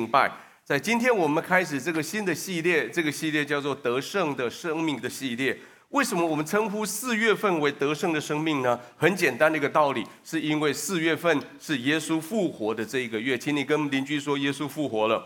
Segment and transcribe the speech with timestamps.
[0.00, 0.32] 敬拜。
[0.64, 5.58] 在今天我们开始这个新的系列，这个系列叫做“得胜的生命”的系列。
[5.90, 8.80] 为什么我们称呼四月份为“得胜的生命”呢？
[8.96, 13.36] 很简单的一个道理，是因为四月份是耶稣复活的这一个月。
[13.36, 15.22] 请你跟邻居说，耶稣复活了。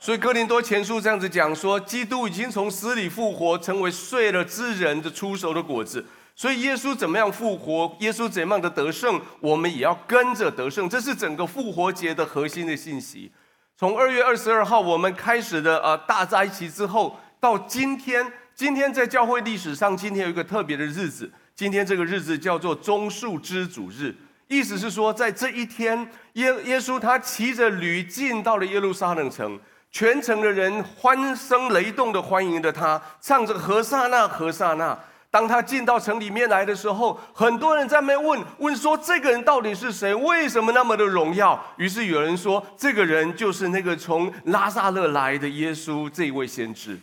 [0.00, 6.04] 所以哥林多前书这样子讲说，基督已经从死里复活，成为睡了之人的出手的果子。
[6.36, 10.88] 所以耶稣怎么样复活，耶稣怎么样的得胜，我们也要跟着得胜。
[10.88, 13.30] 这是整个复活节的核心的信息。
[13.76, 21.30] 从二月二十二号我们开始的呃大斋期之后，到今天，今天在教会历史上，今天有一个特别的日子。
[21.54, 24.12] 今天这个日子叫做棕树之主日，
[24.48, 29.56] 意思是说，在这一天，耶耶稣他骑着驴进到了耶路撒冷城，
[29.92, 34.98] 全城的人欢声雷动的欢迎着他，唱着和散那和散那。
[35.34, 40.14] 当他进到城里面来的时候，很多人在那问问说：“这个人到底是谁？
[40.14, 46.96] 为什么那么的荣耀？”于是有人说：“这个人就是那个从拉撒勒来的耶稣，这一位先知。”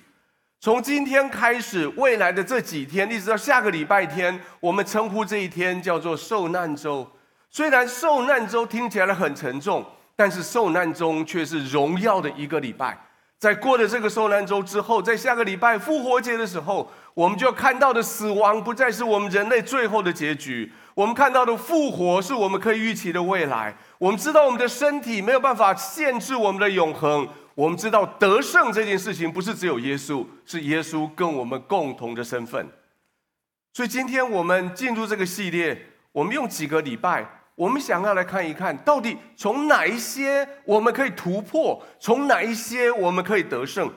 [0.61, 7.05] 从今天开始，未来的这几天，一直到下个礼拜天，我们称呼这一天叫做受难周。
[7.49, 9.85] 虽然受难周听起来很沉重，
[10.15, 12.97] 但是受难中却是荣耀的一个礼拜。
[13.37, 23.75] 在过了这个受难周之后，在下个礼拜复活节的时候，我们就要看到的死亡不再是我们人类最后的结局，我们看到的复活是我们可以预期的未来。
[23.97, 27.27] 我们知道我们的身体没有办法限制我们的永恒。
[27.53, 32.65] 我们知道得胜这件事情不是只有耶稣，是耶稣跟我们共同的身份。
[33.73, 35.77] 所以今天我们进入这个系列，
[36.13, 43.91] 我们用几个礼拜，我们想要来看一看到底从哪一些我们可以突破，从哪一些我们可以得胜。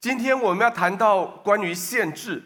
[0.00, 2.42] 今天我们要谈到关于限制。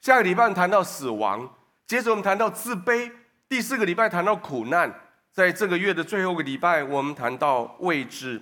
[0.00, 1.46] 下个礼拜谈到死亡，
[1.86, 3.12] 接着我们谈到自卑。
[3.50, 4.90] 第四个礼拜谈到苦难，
[5.30, 8.40] 在这个月的最后一个礼拜，我们谈到未知。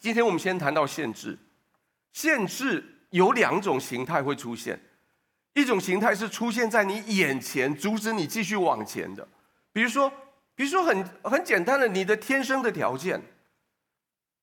[0.00, 1.38] 今天我们先谈到限制。
[2.14, 4.80] 限制有两种形态会出现，
[5.52, 9.28] 一种形态是出现在你眼前，阻止你继续往前的。
[9.74, 10.10] 比如说，
[10.54, 13.20] 比如说很很简单的，你的天生的条件。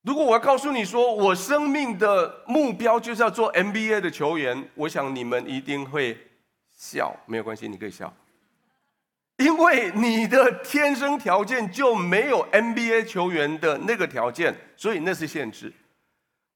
[0.04, 6.16] 如果我要告诉你说，我生命的目标就是要做 NBA 的球员，我想你们一定会。
[6.76, 8.14] 笑没有关系，你可以笑，
[9.38, 15.72] 因为你的天生条件就没有 NBA 球员的那个条件，所以那是限制。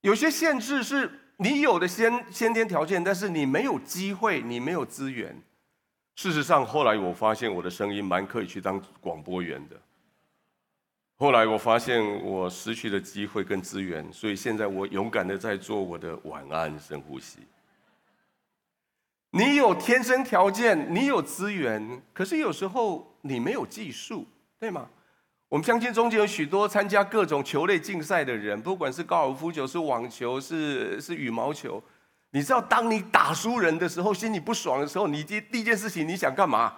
[0.02, 5.36] 有些限制是你有的先先天条件，但是你没有机会，你没有资源。
[6.16, 9.76] 事实上，后来我发现我的声音蛮可以去当广播员的。
[11.16, 17.40] 后来我发现我失去了机会跟资源，所以现在我勇敢的在做我的晚安深呼吸。
[19.32, 24.26] 你有天生条件，你有资源，可是有时候你没有技术，
[24.60, 24.88] 对吗？
[25.48, 31.82] 我们相信中间有许多参加各种球类竞赛的人，不管是高尔夫球、是网球、是是羽毛球，
[32.32, 36.74] 你知道，当你打输人的时候，心里不爽的时候，你第第一件事情你想干嘛？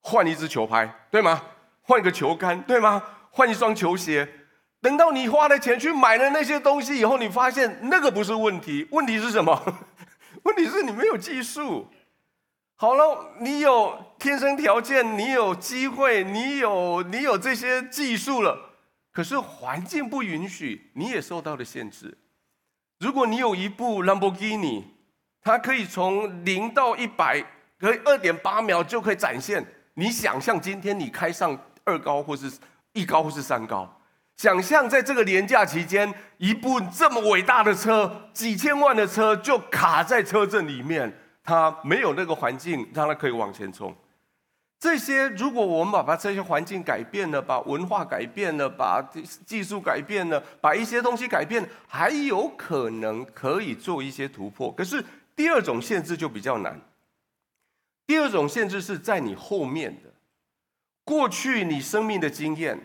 [0.00, 1.42] 换一支球拍，对吗？
[1.82, 3.02] 换一个球杆，对吗？
[3.30, 4.28] 换一双球鞋。
[4.80, 9.60] 等到你花了钱去买了那些东西以后，你发现那个不是问题，问题是什么？
[10.48, 11.86] 问题是你没有技术。
[12.76, 18.58] 好了，你有天生条件，你有机会，你有你有这些技术了，
[19.12, 22.16] 可是环境不允许，你也受到了限制。
[22.98, 24.86] 如果你有一部兰博基尼，
[25.42, 27.44] 它可以从零到一百，
[27.78, 29.64] 可以二点八秒就可以展现。
[29.94, 32.50] 你想象今天你开上二高，或是
[32.92, 33.97] 一高，或是三高。
[34.38, 41.12] 想象在这个年假期间，一部这么伟大的车，几千万的车就卡在车阵里面，
[41.42, 43.92] 它没有那个环境让它可以往前冲。
[44.78, 49.02] 这些如果我们把把这些环境改变了，把文化改变了，把
[49.44, 54.70] 技术改变了，把一些东西改变，还有可能可以做一些突破。
[54.70, 56.80] 可是第二种限制就比较难。
[58.06, 60.08] 第二种限制是在你后面的，
[61.04, 62.78] 过去你生命的经验。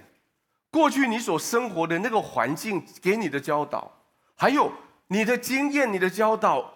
[0.74, 3.92] 过去你所生活的那个环境给你的教导，
[4.34, 4.72] 还有
[5.06, 6.74] 你的经验、你的教导，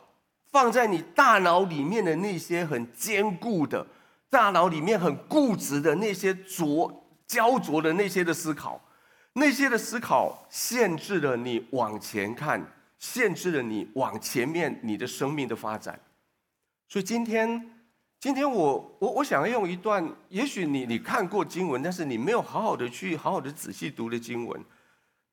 [0.52, 3.84] 放在你大脑里面的那些很坚固的、
[4.30, 8.80] 大脑里面很固执的那些浊、焦灼的那些的思考，
[9.34, 12.64] 那些的思考限制了你往前看，
[13.00, 16.00] 限制了你往前面你的生命的发展。
[16.88, 17.77] 所以今天。
[18.20, 24.60] 今天我我我想用一段，也许你你看过经文，但是你没有好好的去好好的仔细读的经文。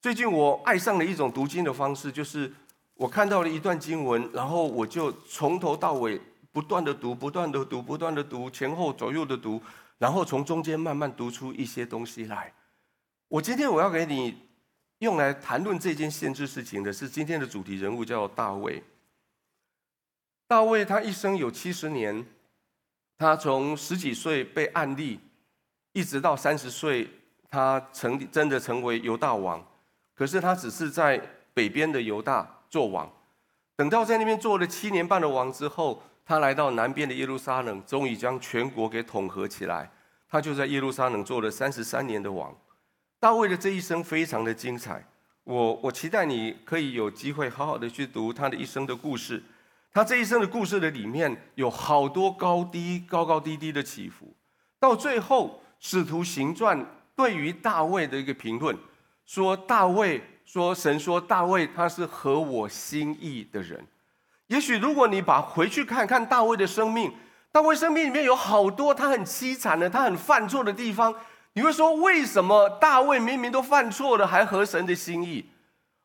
[0.03, 2.53] 最近我爱上了一种读经的方式，就是
[2.93, 6.21] 我看到了一段经文，然后我就从头到尾
[6.53, 9.63] 不断的读，不断的读，不断的读，前后左右的读，
[9.97, 12.53] 然后从中间慢慢读出一些东西来。
[13.29, 14.37] 我今天我要给你
[14.99, 18.83] 用来谈论这件限制事情的是今天的主题人物，叫大卫。
[20.47, 22.25] 大卫他一生有七十年，
[23.17, 25.21] 他从十几岁被暗立，
[25.93, 27.09] 一直到三十岁，
[27.49, 29.65] 他成真的成为犹大王。
[30.15, 31.21] 可是他只是在
[31.53, 33.11] 北边的犹大做王，
[33.77, 39.91] 等到在那边做了七年半的王之后，他来到南边的耶路撒冷，终于将全国给统合起来。
[40.29, 42.53] 他就在耶路撒冷做了三十三年的王。
[43.21, 45.05] 大卫的这一生非常的精彩，
[45.45, 49.43] 我我期待你可以有机会好好的去读他的一生的故事。
[49.95, 54.35] 他这一生的故事的里面有好多高低、高高低低的起伏。
[54.81, 56.77] 到最后，《使徒行传》
[57.15, 58.77] 对于大卫的一个评论，
[59.25, 63.87] 说大卫说神说大卫他是合我心意的人。
[64.49, 67.15] 也许如果你把回去看看大卫的生命，
[67.53, 71.15] 大卫生命里面有好多他很凄惨的、他很犯错的地方。
[71.53, 75.47] 你会说，为什么大卫明明都犯错了，还合神的心意？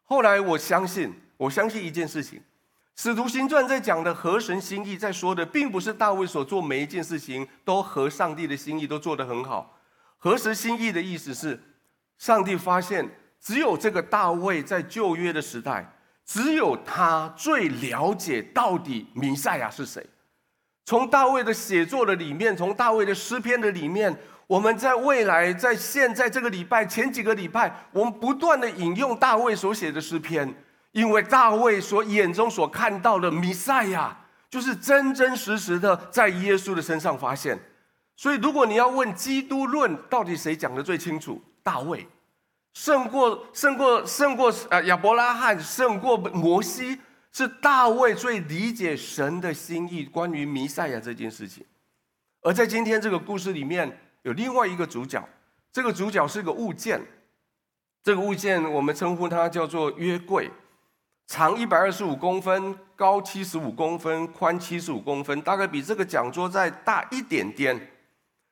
[0.03, 2.37] 后来我相信，我相信一件事情，
[3.01, 9.79] 《使徒行传》在讲的合神心意，在说的并不是大卫所做每一件事情都合上帝的心意，都做得很好。
[10.17, 11.57] 合神心意的意思是，
[12.17, 13.09] 上帝发现
[13.39, 15.89] 只有这个大卫在旧约的时代，
[16.25, 20.05] 只有他最了解到底弥赛亚是谁。
[20.83, 24.13] 从大卫的写作的里面，从大卫的诗篇的里面。
[24.45, 30.53] 我们在未来，在现在这个礼拜前几个礼拜，我们不断的引用大卫所写的诗篇，
[30.91, 34.17] 因为大卫所眼中所看到的弥赛亚，
[34.49, 37.59] 就是真真实实的在耶稣的身上发现。
[38.15, 42.07] 所以，如果你要问基督论到底谁讲的最清楚，大卫
[42.73, 46.99] 胜过胜过胜过呃亚伯拉罕，胜过摩西，
[47.31, 51.65] 是大卫最理解神的心意，关于弥赛亚这件事情。
[52.41, 53.97] 而在今天这个故事里面。
[54.23, 55.25] 有另外一个主角，
[55.71, 57.01] 这个主角是个物件，
[58.03, 60.51] 这个物件我们称呼它叫做约柜，
[61.29, 67.79] 长一百二十五公分，高七十五公分，宽七十五公分，大概比这个讲桌再大一点点。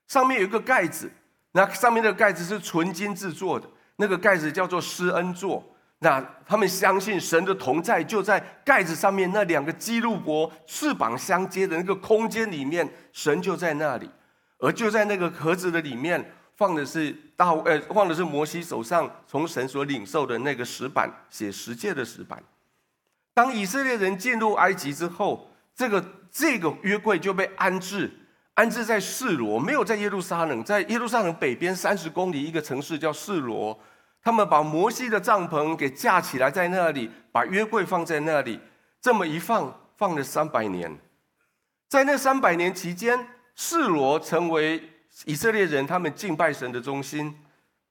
[0.08, 1.12] 上面有一个盖子，
[1.54, 5.64] 那上面的盖子是纯金制作的，那个盖子叫做施恩座。
[5.98, 14.08] 那他们相信神的同在就在盖子上面那两个基路伯翅膀相接的那个空间里面，神就在那里。
[14.60, 16.24] 而就在那个盒子的里面，
[16.56, 22.42] 放的是大呃，放的是摩西手上从神所领受的那个石板，写十诫的石板。
[23.38, 28.12] 当以色列人进入埃及之后，这个这个约柜就被安置，
[28.56, 33.80] 安置在示罗，没有在耶路撒冷，在耶路撒冷北边三十公里一个城市叫示罗。
[34.24, 38.60] 他们把摩西的帐篷给架起来在那里，把约柜放在那里，
[39.00, 40.92] 这么一放，放了三百年。
[41.88, 43.24] 在那三百年期间。
[43.60, 44.82] 示罗成为
[45.26, 47.36] 以色列人他们敬拜神的中心。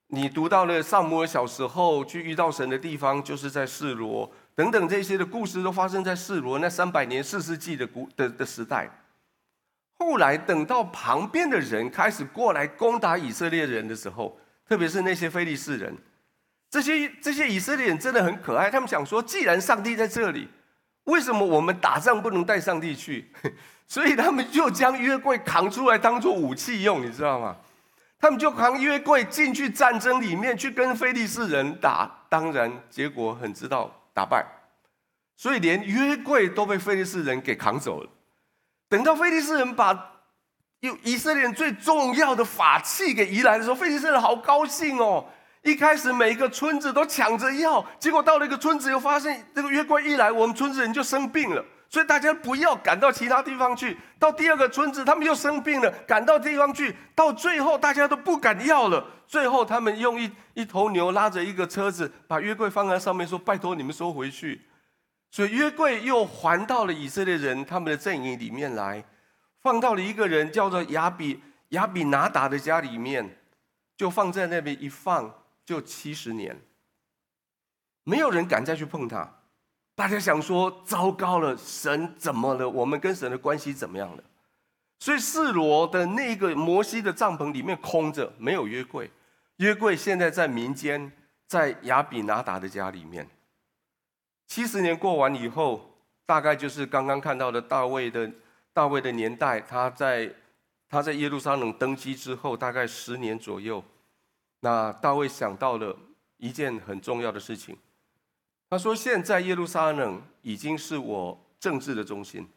[0.08, 4.28] 你读到了撒母耳小时候去遇到神的地方，就是在示罗。
[4.56, 8.90] 等等这些的故事都发生在示罗那三百年四世纪的古的的时代。
[9.98, 15.94] 后来等到旁边的人开始过来攻打以色列人的时候，特别是那些非利士人，
[16.70, 18.70] 这些这些以色列人真的很可爱。
[18.70, 20.48] 他们想说，既然上帝在这里，
[21.04, 23.30] 为什么我们打仗不能带上帝去？
[23.86, 27.56] 所以他们就将约柜扛出来当做武器用，你知道吗？
[28.18, 34.42] 他们就扛约柜进去战争里面去跟非利士人打，当然结果很知道打败，
[35.36, 38.08] 所以连约柜都被菲利斯人给扛走了。
[38.88, 39.92] 等到菲利斯人把
[40.80, 45.26] 有以色列人最重要的法器给移来的时候，菲利斯人好高兴哦。
[45.62, 51.62] 一开始每一个村子都抢着要，结果到了一个村子又发现这个约柜一来，我们村子人就生病了。
[51.96, 53.96] 所以大家不要赶到其他地方去。
[54.18, 56.94] 到第二个村子，他们又生病了，赶到地方去。
[57.14, 59.02] 到最后，大家都不敢要了。
[59.26, 64.60] 最后，他们用一一头牛拉着一个车子，把约柜放在上面，说：“拜托你们收回去。”
[65.32, 69.02] 所以约柜又还到了以色列人他们的阵营里面来，
[69.62, 73.38] 放到了一个人叫做亚比亚比拿达的家里面，
[73.96, 75.34] 就放在那边一放
[75.64, 76.60] 就七十年，
[78.04, 79.35] 没有人敢再去碰它。
[79.96, 82.68] 大家想说，糟糕了，神怎么了？
[82.68, 84.22] 我们跟神的关系怎么样了？
[85.00, 89.10] 所以示罗的那个摩西的帐篷里面空着，没有约柜。
[89.56, 91.10] 约柜现在在民间，
[91.46, 93.26] 在亚比拿达的家里面。
[94.46, 98.30] 七十年过完以后，大概就是刚刚看到的大卫的
[98.74, 99.58] 大卫的年代。
[99.60, 100.30] 他在
[100.90, 103.82] 他在耶路撒冷登基之后，大概十年左右。
[104.60, 105.96] 那大卫想到了
[106.36, 107.74] 一件很重要的事情。
[108.68, 112.48] 他说：“现在耶路撒冷已经是我政治的中心，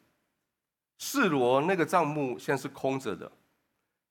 [0.98, 3.32] 示罗那个帐幕现在是空着的，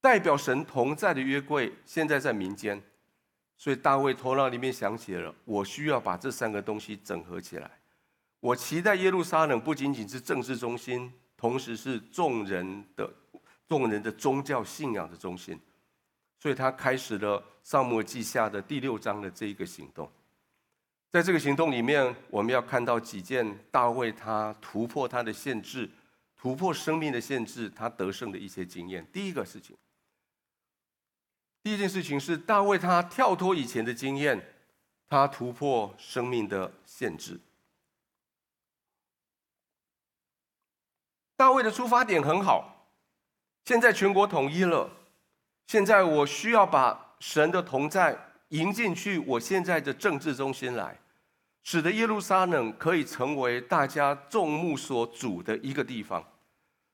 [0.01, 2.81] 代表神同在的约柜现在在民间，
[3.57, 7.69] 所以大卫头脑里面想起了，我需要把这三个东西整合起来。
[8.39, 13.13] 我期待耶路撒冷不仅仅是政治中心，同时是众人的
[13.67, 15.61] 众人的宗教信仰的中心。
[16.39, 20.09] 所以他开始了撒母记下的第六章的这一个行动。
[21.11, 25.89] 在这个行动里面，我们要看到几件大卫他突破他的限制，
[26.37, 29.07] 突破生命的限制，他得胜的一些经验。
[29.11, 29.75] 第一个事情，
[31.63, 34.55] 第一件事情是大卫他跳脱以前的经验，
[35.09, 37.41] 他突破生命的限制。
[41.37, 42.87] 大卫的出发点很好，
[43.65, 44.91] 现在全国统一了，
[45.69, 50.97] 现在我需要把神的同在迎进去，我现在的政治中心来，
[51.63, 56.25] 使得耶路撒冷可以成为大家众目所瞩的一个地方。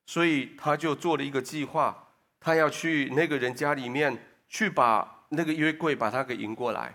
[0.07, 1.97] 所以他就做了一个计划，
[2.39, 4.17] 他要去那个人家里面
[4.49, 6.95] 去把那个约柜把他给迎过来。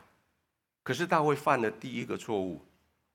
[0.83, 2.63] 可是大卫犯了第一个错误。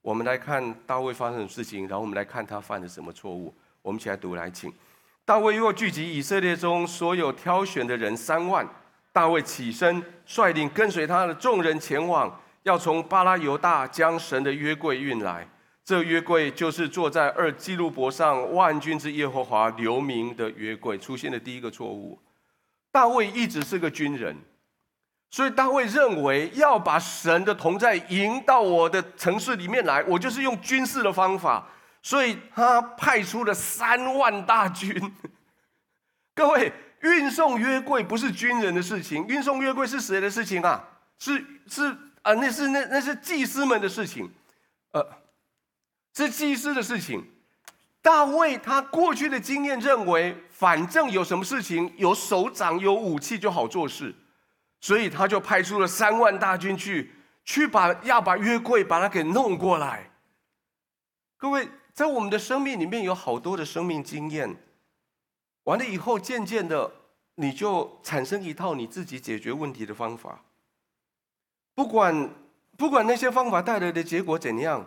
[0.01, 3.55] 我们来看大卫发生的事情，然后我们来看他犯了什么错误。
[3.83, 4.73] 我们一起来读来，请
[5.25, 8.69] 大卫又聚集以色列中所有挑选的人三万。
[9.15, 15.49] 大卫起身，率领跟随他的众人前往，要从巴拉犹大将神的约柜运来。
[15.85, 20.99] 这约柜就是坐在二基路伯上万军之耶和华留名的约柜。
[20.99, 22.19] 出现的第一个错误，
[22.91, 24.37] 大卫一直是个军人，
[25.31, 31.65] 所以大卫认为要把神的同在迎到我的城市里面来，我就是用军事的方法。
[32.03, 35.15] 所以他派出了三万大军。
[36.35, 36.73] 各位，
[37.05, 40.83] 运送约柜不是军人的事情，运送约柜是谁的事情啊？
[41.19, 44.29] 是是啊，那是那那是祭司们的事情，
[44.91, 45.07] 呃，
[46.15, 47.25] 是祭司的事情。
[48.03, 54.15] 大卫他过去的经验认为，反正有什么事情，有首长有武器就好做事，
[54.81, 57.13] 所以他就派出了三万大军去，
[57.45, 60.11] 去把要把约柜把它给弄过来。
[61.37, 61.69] 各位。
[61.95, 64.53] 在我们的生命里面有好多的生命经验，
[65.65, 66.91] 完了以后，渐渐的
[67.35, 70.43] 你就产生一套你自己解决问题的方法。
[71.75, 72.31] 不管
[72.77, 74.87] 不管那些方法带来的结果怎样，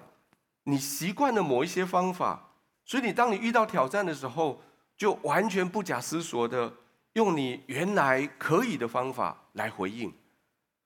[0.63, 2.51] 你习惯了某一些方法，
[2.85, 4.61] 所以你当你遇到挑战的时候，
[4.95, 6.73] 就完全不假思索的
[7.13, 10.13] 用你原来可以的方法来回应。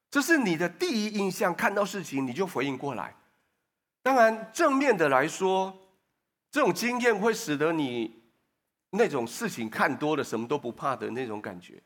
[0.09, 3.15] 这是你的第一印象，看到事情你就回应过来。
[4.01, 5.77] 当然，正面的来说。
[6.53, 8.20] 这种经验会使得你
[8.91, 11.81] 那种事情看多了，什么都不怕的那种感觉，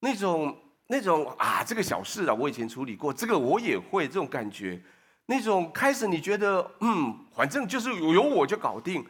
[0.00, 0.56] 那种
[0.86, 4.80] 那种啊，这个小事啊，我以前处理过，这个我也会这种感觉，
[5.26, 9.02] 那种开始你觉得嗯，反正就是有我就搞定，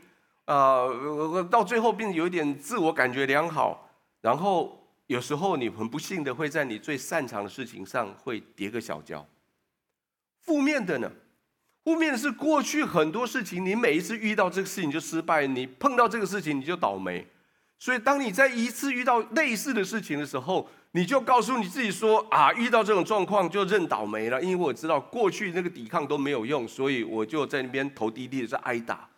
[0.44, 9.26] 啊、呃，到最后变得有一点自我感觉良好，然后有时候你很不幸的会在你最擅长的事情上会跌个小跤，
[10.40, 11.10] 负面的呢？
[11.88, 17.26] 负面的是过去很多事情，你每一次遇到这个事情就失败，你碰到这个事情你就倒霉。
[17.78, 29.08] 所以当你在一次遇到类似的事情的时候，你就告诉你自己说：啊，遇到这种状况就认倒霉了，因为我知道过去那个抵抗都没有用，所以我就在那边头低低的在挨打。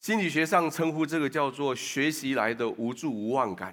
[0.00, 3.72] 心理学上称呼这个叫做学习来的无助无望感，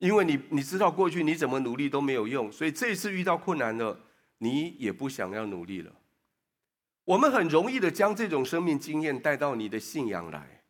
[0.00, 3.98] 因为你你知道过去你怎么努力都没有用，所以这次遇到困难了，
[4.36, 5.90] 你也不想要努力了。
[7.04, 10.62] 我们很容易的将这种生命经验带到你的信仰来，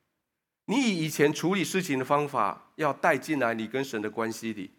[0.64, 4.70] 你以以前处理事情的方法要带进来你跟神的关系里。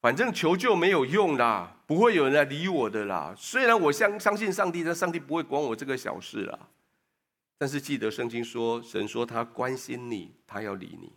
[0.00, 3.34] 反正求救没有用啦，不会有人来理我的啦。
[3.36, 6.58] 虽然我相相信上帝，但上帝不会管我这个小事啦。
[7.56, 11.12] 但是记得圣经说，神说他关心你，他要理你。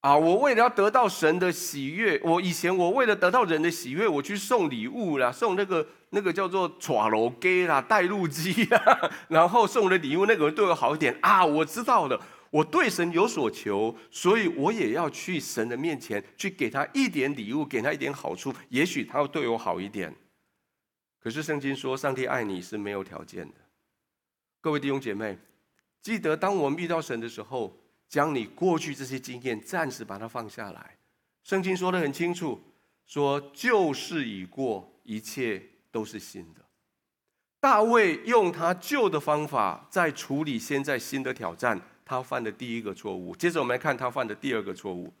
[0.00, 0.16] 啊！
[0.16, 11.44] 我为了要得到神的喜悦，我以前我为了得到人的喜悦，我去送礼物啦，送那个那个叫做抓罗给啦、带路机啦，然后送了礼物，那个人对我好一点啊！
[11.44, 20.14] 我知道了，我对神有所求，所以我也要去神的面前去给他一点礼物，给他一点好处，也许他会对我好一点。
[21.20, 23.54] 可是圣经说，上帝爱你是没有条件的。
[24.60, 25.36] 各位弟兄姐妹，
[26.00, 27.76] 记得当我们遇到神的时候。
[28.08, 30.96] 将你过去这些经验暂时把它放下来。
[31.44, 32.60] 圣经说得很清楚，
[33.06, 36.60] 说旧事已过，一切都是新的。
[37.60, 43.34] 大卫用他旧的方法在处理现在新的挑战，他犯的第一个错误。
[43.34, 45.12] 接着我们来看他犯的第二个错误，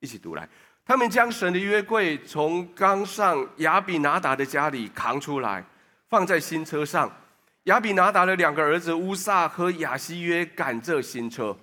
[0.00, 0.48] 一起读来。
[0.84, 5.64] 他们将神的约柜从冈上亚比拿达的家里扛出来，
[6.08, 7.10] 放在新车上。
[7.64, 11.56] 亚比拿达的两个儿子乌撒和亚希约赶这新车。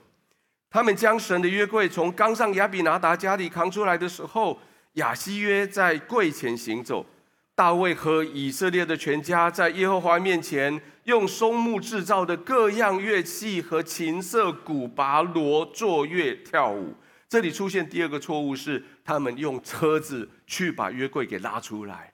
[0.74, 4.60] 他们将神的约柜从冈上亚比拿达家里扛出来的时候，
[4.94, 7.06] 亚希约在柜前行走，
[7.53, 16.96] 大卫和以色列的全家在耶和华面前，用松木制造的各样乐器和琴瑟、鼓、拔、锣作乐跳舞。
[17.30, 22.12] 这里出现第二个错误是，他们用车子去把约柜给拉出来，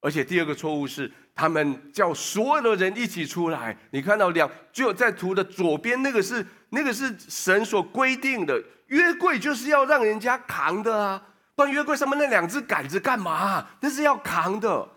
[0.00, 3.78] 而且第二个错误是，他们叫所有的人一起出来。
[3.92, 11.22] 你看到两，就在图的左边那个是那个是神所规定的约柜，就是要让人家扛的啊。
[11.54, 13.66] 不然约柜上面那两只杆子干嘛？
[13.80, 14.88] 那是要扛的。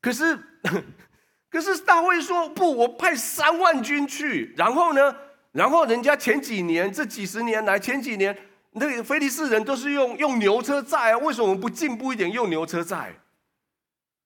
[0.00, 0.38] 可是，
[1.50, 4.54] 可是大卫说不，我派三万军去。
[4.58, 5.16] 然后呢？
[5.52, 8.36] 然后人家前几年这几十年来，前几年
[8.72, 11.18] 那个非利士人都是用用牛车载啊。
[11.18, 13.14] 为什么我们不进步一点，用牛车载？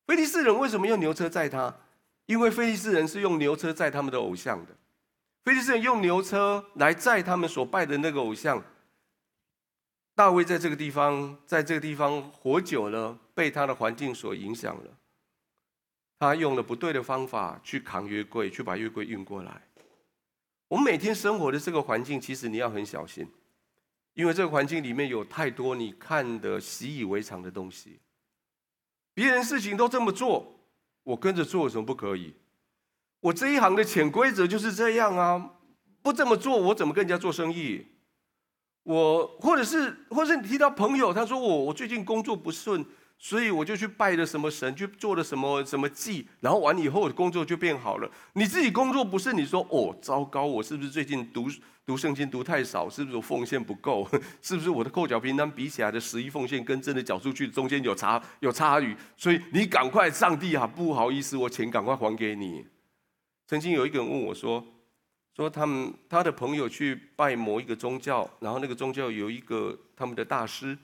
[0.08, 1.72] 非利士人为什么用牛车载他？
[2.26, 4.72] 因为非利士人是用牛车载他们的偶像的。
[5.46, 8.60] 非利斯人用牛车来载他们所拜的那个偶像。
[10.12, 14.98] 大卫在这个地方，在这个地方活久了，被他的环境所影响了。
[16.18, 19.62] 他用了不对的方法去扛约柜，去把约柜运过来。
[20.66, 23.24] 我们每天生活的这个环境，其实你要很小心，
[24.14, 28.00] 因为这个环境里面有太多你看的习以为常的东西。
[29.14, 30.58] 别人事情都这么做，
[31.04, 32.34] 我跟着做有什么不可以？
[33.20, 35.50] 我这一行的潜规则就是这样啊，
[36.02, 37.86] 不这么做，我怎么跟人家做生意？
[38.84, 42.84] 我或者是，或者是你提到朋友，他说我我最近工作不顺，
[43.18, 48.08] 所以我就去拜了什么神，去做了什么什么祭，然后完以后我的工作就变好了。
[48.34, 49.32] 你自己工作不是？
[49.32, 51.48] 你说哦，糟糕，我是不是最近读
[51.84, 52.88] 读圣经读太少？
[52.88, 54.08] 是不是我奉献不够？
[54.40, 58.96] 是不是我的扣缴凭单比起来的十一奉献跟真的缴出去中间有差有差距？
[59.16, 62.64] 所以你赶快，上帝啊，不好意思，我钱赶快还给你。
[63.46, 64.64] 曾经有一个人问我说。
[65.34, 70.78] 说他们他的朋友去拜某一个宗教，然后那个宗教有一个他们的大师，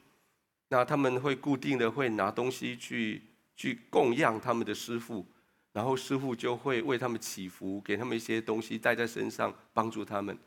[0.69, 3.23] 那他们会固定的会拿东西去
[3.57, 5.27] 去供养他们的师父，
[5.73, 10.39] 然后师父就会为他们祈福，给他们一些东西带在身上帮助他们。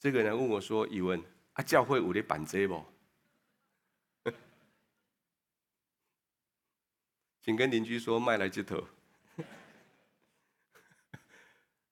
[0.00, 2.84] 这个人问我说：“以文啊，教会有咧办这不？”
[7.40, 8.82] 请跟邻居说卖来接头。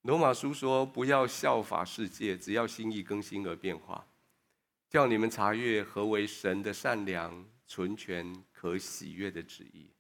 [0.05, 4.07] 罗马书说：“不要效法世界，只要心意更新而变化，
[4.91, 9.91] 叫你们查阅何为神的善良、纯全、可喜悦的旨意。”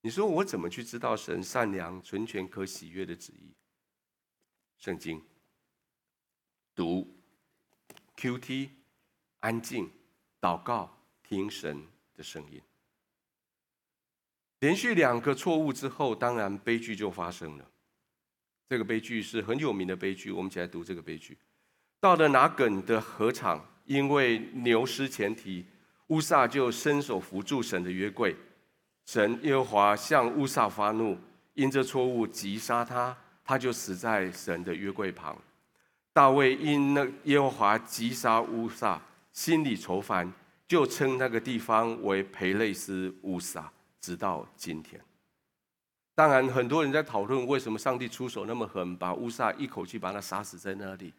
[0.00, 3.52] 你说我怎么去知道神善良、纯全、可喜悦的旨意？
[4.78, 5.20] 圣经
[6.72, 7.20] 读
[8.16, 8.70] ，QT，
[9.40, 9.90] 安静，
[10.40, 12.62] 祷告，听神的声音。
[14.60, 17.69] 连续两个错误之后，当然悲剧就发生了。
[18.70, 21.36] 这个悲剧是很有名的悲剧，我们一起来读这个悲剧。
[21.98, 25.66] 到了拿梗的禾场，因为牛失前蹄，
[26.06, 28.36] 乌撒就伸手扶住神的约柜。
[29.06, 31.18] 神耶和华向乌撒发怒，
[31.54, 35.36] 因这错误击杀他，他就死在神的约柜旁。
[36.12, 39.02] 大卫因那耶和华击杀乌撒，
[39.32, 40.32] 心里愁烦，
[40.68, 43.68] 就称那个地方为培肋斯乌撒，
[44.00, 45.00] 直到今天。
[46.20, 51.14] 当然，很多人在讨论为什么上帝出手那么狠，把乌萨一口气把他杀死在那里。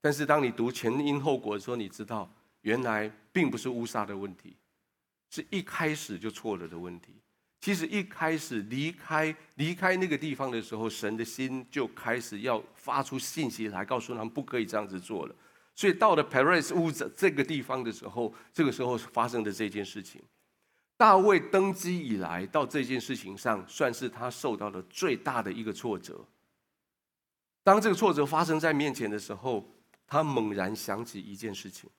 [0.00, 4.56] 但是，当你读前因后果的时候，你知道，原来并不是乌萨的问题，
[5.28, 7.12] 是一开始就错了的问题。
[7.60, 15.34] 其实一开始离开离开那个地方的时候，神的心就开始要发出信息来，告诉他们不可以这样子做了。
[15.74, 20.22] 所以到了 Paris 乌撒这个地方的时候，这个时候发生的这件事情。
[20.96, 26.24] 大卫登基以来，到这件事情上，算是他受到了最大的一个挫折。
[27.64, 29.68] 当这个挫折发生在面前的时候，
[30.06, 31.90] 他猛然想起一件事情。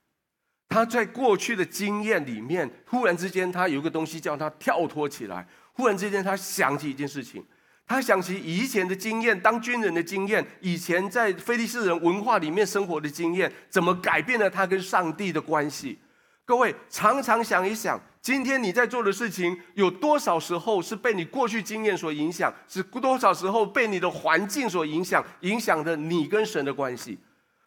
[0.69, 5.47] 他在过去的经验里面，忽然之间，他有个东西叫他跳脱起来。
[5.73, 7.45] 忽然之间，他想起一件事情，
[7.86, 15.99] 他想起以前的经验，当军人的经验，以前在菲利士人文化里面生活的经验，怎么改变了他跟上帝的关系？
[16.45, 17.99] 各位常常想一想。
[18.23, 22.51] 今天你在做的事情，有多少时候是被你过去经验所影响？
[22.69, 25.21] 是多少时候被你的环境所影响？
[25.41, 27.19] 影响着你跟神的关系。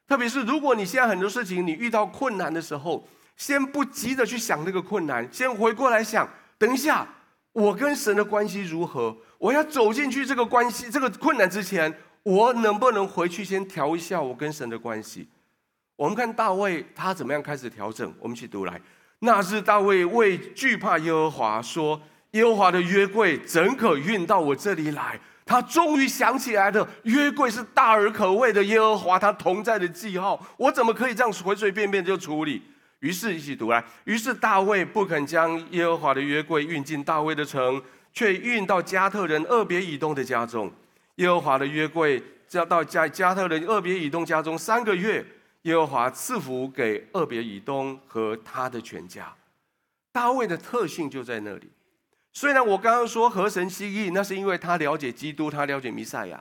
[0.09, 7.07] 特别是如果你现在很多事情，你遇到困难的时候，先不急着去想那个困难，先回过来想：等一下，
[7.53, 9.15] 我跟神的关系如何？
[9.37, 15.29] 我要走进去这个关系、这个困难之前，我能不能回去先调一下我跟神的关系？
[15.97, 18.11] 我们看大卫他怎么样开始调整？
[18.19, 18.81] 我们一起读来。
[19.21, 22.01] 那日大卫为惧怕耶和华，说
[22.33, 32.61] ：“耶和华的约柜怎可运到我这里来？”他终于想起来了，约柜是大而可畏的耶和华他同在的记号，我怎么可以这样随随便便就处理？
[32.99, 33.85] 于是，一起读来。
[34.05, 37.81] 于是大卫不肯将耶和华的约柜运进大卫的城，
[38.13, 40.71] 却运到加特人二别以东的家中。
[41.17, 45.25] 耶和华的约柜要到加加特人二别以东家中三个月，
[45.67, 49.35] 耶和华赐福给二别以东和他的全家。
[50.13, 51.69] 大卫的特性就在那里。
[52.33, 56.41] 虽然我刚刚说合神心意，那是因为他了解基督，他了解弥赛亚。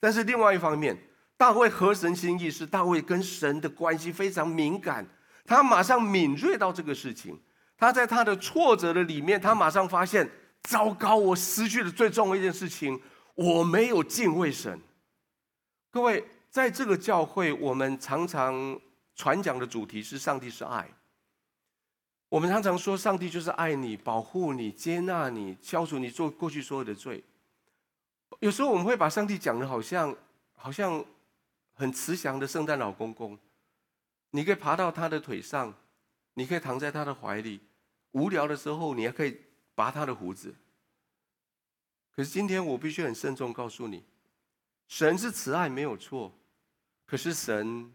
[0.00, 0.96] 但是另外一方面，
[1.36, 5.06] 大卫合神心意是大卫跟神的关系非常敏感，
[5.44, 7.38] 他马上敏锐到这个事情。
[7.76, 10.26] 他在他的挫折的里面，他马上发现，
[10.62, 12.98] 糟糕，我失去了最重要一件事情。
[13.34, 14.80] 我没有敬畏神。
[15.90, 18.78] 各位，在这个教会，我们常常
[19.14, 20.86] 传讲的主题是上帝是爱。
[22.28, 27.24] 我们常常说，上帝就是爱你、保护你、接纳你、消除你做过去所有的罪。
[28.40, 30.14] 有时候我们会把上帝讲的好像
[30.52, 31.02] 好像
[31.72, 33.38] 很慈祥的圣诞老公公，
[34.32, 35.72] 你可以爬到他的腿上，
[36.34, 37.60] 你可以躺在他的怀里，
[38.10, 39.40] 无聊的时候你还可以
[39.74, 40.54] 拔他的胡子。
[42.14, 44.04] 可是今天我必须很慎重告诉你，
[44.86, 46.30] 神是慈爱没有错，
[47.12, 47.92] 可是神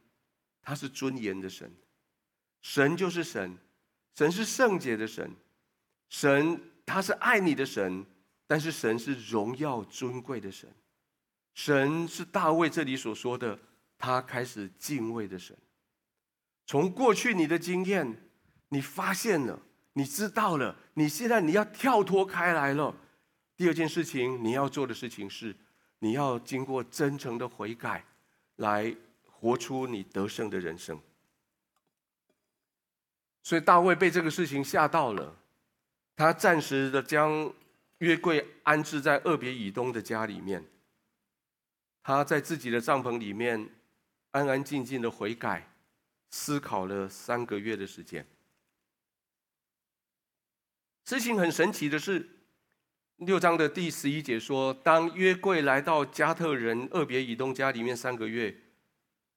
[0.62, 1.74] 他是尊严的神，
[2.62, 3.58] 神就是神，
[4.14, 5.36] 神是圣洁的神，
[6.08, 8.06] 神他是爱你的神，
[8.46, 10.72] 但是神是荣耀尊贵的神，
[11.56, 13.58] 神是大卫这里所说的
[13.98, 15.58] 他开始敬畏的神。
[16.68, 18.30] 从过去你的经验，
[18.70, 19.60] 你发现了，
[19.94, 22.96] 你知道了，你现在你要跳脱开来了。
[23.56, 25.56] 第二件事情，你要做的事情是，
[25.98, 28.06] 你要经过真诚的悔改，
[28.58, 28.96] 来
[29.40, 31.00] 活出你得胜的人生。
[33.44, 35.36] 所以大卫被这个事情吓到了，
[36.16, 37.54] 他暂时的将
[38.00, 40.64] 约柜安置在二别以东的家里面，
[42.04, 43.70] 他在自己的帐篷里面
[44.32, 45.72] 安安静静的悔改，
[46.30, 48.28] 思考了三个月的时间。
[51.06, 52.30] 事情很神奇的是。
[53.22, 58.56] 六章的第十一节说：“当约柜来到加特人二别以东家里面三个月，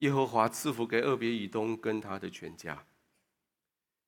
[0.01, 2.85] 耶和华赐福给俄别以东跟他的全家。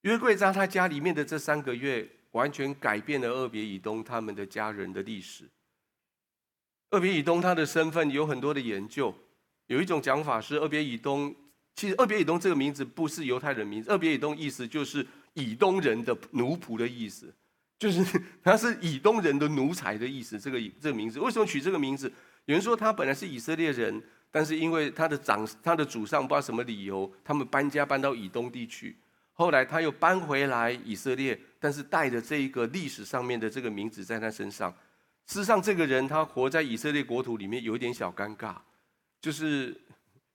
[0.03, 5.49] 约柜在他家里面的这三个月，完全改变了俄别以东他们的家人的历史。
[6.91, 9.15] 俄别以东他的身份有很多的研究，
[9.69, 11.35] 有一种讲法是，俄别以东
[11.75, 17.33] 其实俄别以东这个名字不是犹太人名字，俄别以东意思就是以东人的奴仆的意思。”
[17.79, 18.05] 就是
[18.45, 22.07] 他是以东人的奴才的意思，这个这个名字为什么取这个名字？
[22.45, 24.01] 有人说他本来是以色列人，
[24.33, 28.97] 但是因为他的长他的祖上不知道什么理由，他们搬家搬到以东地区，
[29.33, 34.75] 后来他又搬回来以色列，但是带着这一个历史上面的这个名字在他身上。
[35.27, 38.57] 事实上，这个人他活在以色列国土里面有一点小尴尬，
[39.21, 39.81] 就是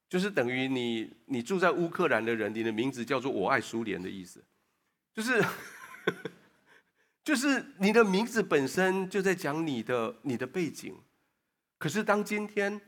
[0.07, 4.41] 就是等于你你住在乌克兰的人，你的名字叫做我爱苏联的意思，
[5.13, 5.43] 就是。
[7.21, 10.95] 就是你的名字本身就在讲你的你的背景，
[11.77, 12.79] 可是当今天，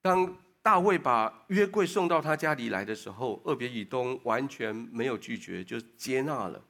[0.00, 6.62] 当大卫把约柜送到他家里来的时候，厄别以东完全没有拒绝，就接纳了。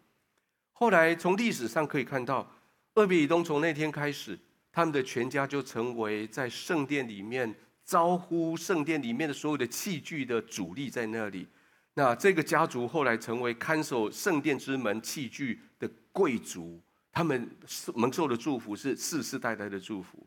[0.72, 2.48] 后来从历史上可以看到，
[2.94, 4.38] 厄别以东从那天开始，
[4.70, 7.52] 他们的全家就成为在圣殿里面
[7.84, 11.46] 招呼圣殿里面的所有的器具的主力在那里。
[11.94, 16.80] 那这个家族后来成为看守圣殿之门器具的贵族。
[17.12, 17.50] 他们
[17.96, 20.24] 蒙受的祝福是世世代代的祝福，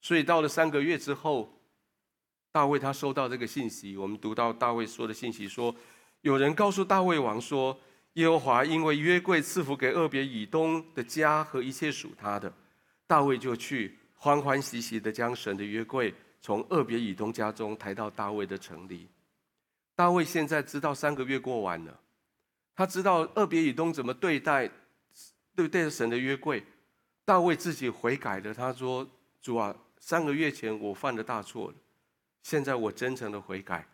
[0.00, 1.56] 所以到了三个月之后，
[2.54, 5.74] 大卫他收到这个信息，我们读到大卫说的信息说，
[6.20, 7.76] 有人告诉大卫王说，
[8.12, 12.54] 耶和华因为约柜赐福给俄别以东的家和一切属他的，
[13.08, 19.08] 大卫就去欢欢喜喜的将神的约柜从俄别以东家中抬到大卫的城里。
[19.96, 21.98] 大卫现在知道三个月过完了，
[22.76, 24.70] 他知道俄别以东怎么对待。
[25.56, 26.64] 对对神的约柜，
[27.24, 28.54] 大卫自己悔改了。
[28.54, 29.08] 他说
[29.42, 31.74] ：“主啊，三个月前我犯了大错了，
[32.44, 33.84] 现在我真诚的悔改。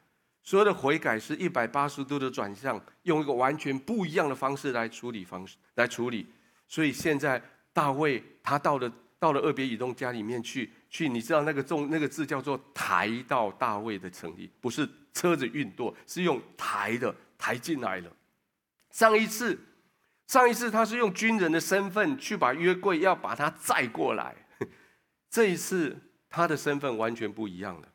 [0.42, 6.30] 所有的悔改是一百八十度的转向，用一个完全不一样的方式来处理方式来处理。
[6.68, 18.12] 所以现在大卫他到了到了二别以东家里面去去，你知道那个重那个字叫做抬到大卫的城里，不是车子运舵，是用抬的抬进来了。
[18.90, 19.58] 上一次。”
[20.30, 24.32] 上一次他是用军人的身份去把约柜要把他载过来，
[25.28, 27.89] 这一次他的身份完全不一样了。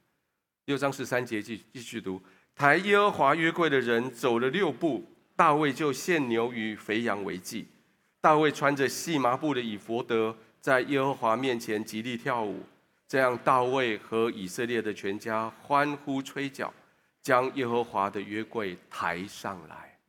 [0.66, 2.20] 六章十三节继继续读：
[2.56, 7.68] 抬耶和华约柜的人走了六步，大卫就献牛与肥羊为祭。
[8.20, 12.64] 大卫穿着细麻布的以弗得，在耶和华面前极力跳舞。
[13.08, 16.74] 这样，大卫和以色列的全家欢呼吹角，
[17.22, 20.00] 将耶和华的约柜抬上来。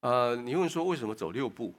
[0.00, 1.72] 呃，你问说为什么走六步？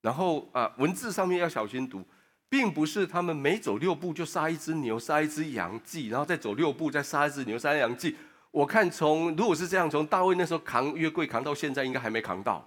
[0.00, 2.04] 然后啊、呃，文字上面要小心读。
[2.48, 8.16] 并不是他们每走六步就杀一只牛、杀一只羊祭，然后再走六步再杀一只牛、杀羊祭。
[8.50, 12.66] 我看从如果是这样，从大卫那时候扛约柜扛到现在，应该还没扛到。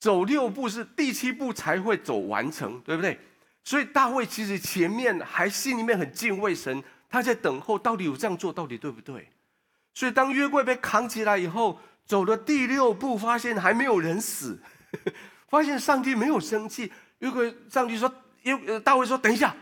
[0.00, 3.18] 走六步是第七步才会走完成，对不对？
[3.64, 9.28] 所以大卫其实前面还心里面很敬畏神，他在等候到底有这样做到底对不对？
[9.94, 14.60] 所以当约柜被扛起来以后，走了第六步，发现还没有人死，
[15.48, 16.92] 发现上帝没有生气。
[17.18, 19.54] 约柜上帝说：“约大卫说，等一下，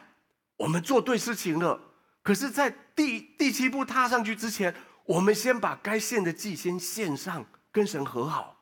[0.56, 1.80] 我们做对事情了。
[2.22, 8.54] 可是，在第第七步踏上去之前，我们先把该献的祭先献上，跟神和好。”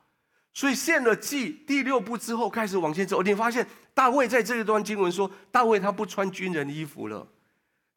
[0.56, 3.20] 所以献了祭，第六步之后开始往前走。
[3.24, 7.26] 你发现大卫在这一段经文说，大卫他不穿军人衣服了，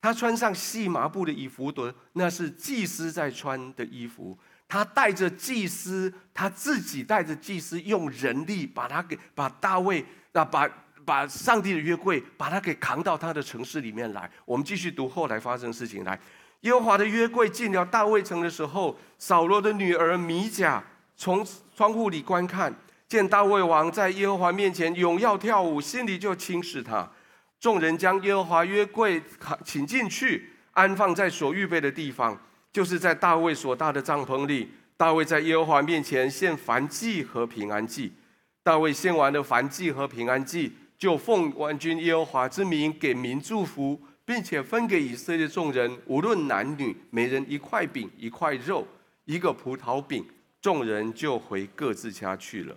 [0.01, 4.35] 他穿上细麻布的以弗得，那是祭司在穿的衣服。
[4.67, 10.67] 他带着祭司，他自己带着祭司，用人力把他给把大卫啊把
[11.07, 14.29] 把上帝的约柜把他给扛到他的城市里面来。
[14.43, 16.19] 我们继续读后来发生的事情来，
[16.61, 20.83] 耶和华的约柜进了大卫城的时候，扫罗的女儿米甲。
[21.15, 22.71] 从窗户里观看，
[23.07, 27.09] 见大卫王在耶和华面前荣耀跳舞，心里就轻视他。
[27.57, 29.23] 众人将耶和华约柜
[29.63, 32.37] 请进去，安放在所预备的地方，
[32.71, 34.69] 就是在大卫所搭的帐篷里。
[34.97, 38.13] 大卫在耶和华面前献燔祭和平安祭。
[38.61, 48.87] 大卫献完了燔祭和平安祭，就奉万军耶和华之名给民祝福，并且分给以色列众人，无论男女，每人一块饼、一块肉、
[49.25, 50.25] 一个葡萄饼。
[50.59, 52.75] 众人就回各自家去了。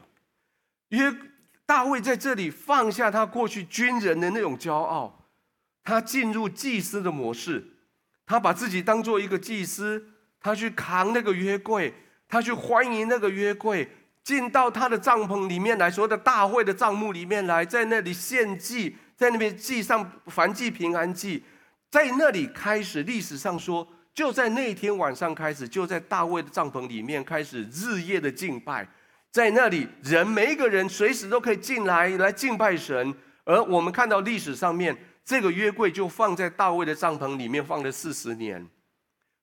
[0.90, 1.12] 约
[1.64, 5.26] 大卫在这里放下他过去军人的那种骄傲，
[5.82, 7.64] 他进入祭司的模式，
[8.26, 11.94] 他把自己当做一个祭司，他去扛那个约柜，
[12.28, 13.88] 他去欢迎那个约柜
[14.22, 21.42] 进到他的帐篷里面来，所有的大会的帐幕里面来，在那里献祭，在那边祭上燔祭平安祭，
[21.90, 23.86] 在那里开始历史上说。
[24.12, 28.86] 就在那天晚上开始，就在大卫的帐篷里面开始日夜的敬拜，
[29.30, 33.14] 在那里人每一个人随时都可以进来来敬拜神。
[33.44, 38.66] 而我们看到历史上面这个约柜就放在大卫的帐篷里面放了四十年，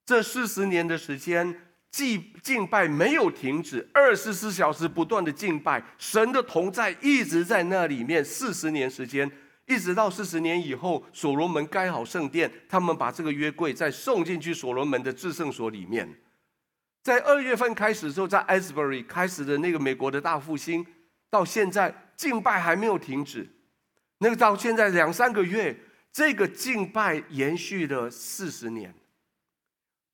[0.05, 1.57] 这四十年的时间
[1.97, 9.27] 祭敬拜没有停止，二十四小时不断的敬拜，神的同在一直在那里面四十年时间。
[9.65, 16.07] 一直到四十年以后，所罗门盖好圣殿，他们把这个约柜再送进去所罗门的至圣所里面。
[17.01, 20.85] 在二月份开始的时候，在 Asbury 开始的那个美国的大复兴，
[21.31, 23.49] 到现在敬拜还没有停止。
[24.19, 25.75] 那个到现在两三个月，
[26.13, 28.93] 这个敬拜延续了四十年。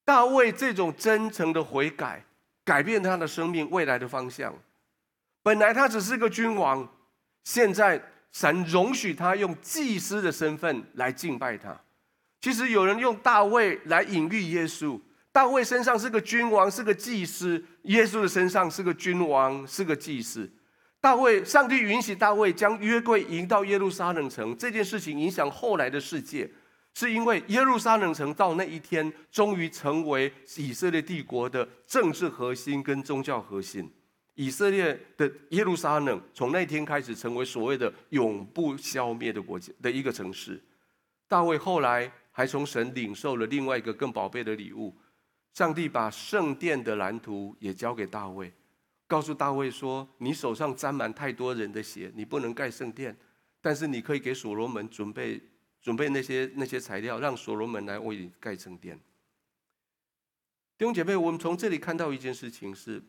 [0.05, 2.25] 大卫这种真诚的悔改，
[2.63, 4.53] 改变他的生命未来的方向。
[5.41, 6.87] 本来他只是个君王，
[7.43, 8.01] 现在。
[8.33, 11.79] 神容许他用祭司的身份来敬拜他。
[12.41, 14.99] 其实有人用大卫来隐喻耶稣。
[15.31, 20.51] 大卫身上是个君王，是个祭司；耶稣的身上是个君王，是个祭司。
[20.99, 26.49] 大卫，上帝允许大卫将约柜迎到耶路撒冷城，这件事情影响后来的世界，
[26.93, 33.91] 是因为耶路撒冷城到那一天，终于成为以色列帝国的政治核心跟宗教核心。
[34.35, 40.59] 以色列的耶路撒冷从那天开始成为所谓的永不消灭的国家的一个城市。
[41.27, 44.95] 大卫后来还从神领受了另外一个更宝贝的礼物，
[45.53, 48.51] 上帝把圣殿的蓝图也交给大卫，
[49.07, 53.15] 告诉大卫说：“你手上沾满太多人的血，你不能盖圣殿，
[53.61, 55.39] 但是你可以给所罗门准备
[55.83, 58.99] 准备那些那些材料，让所罗门来为你盖圣殿。”
[60.79, 63.03] 弟兄姐妹，我们从这里看到一件事情是。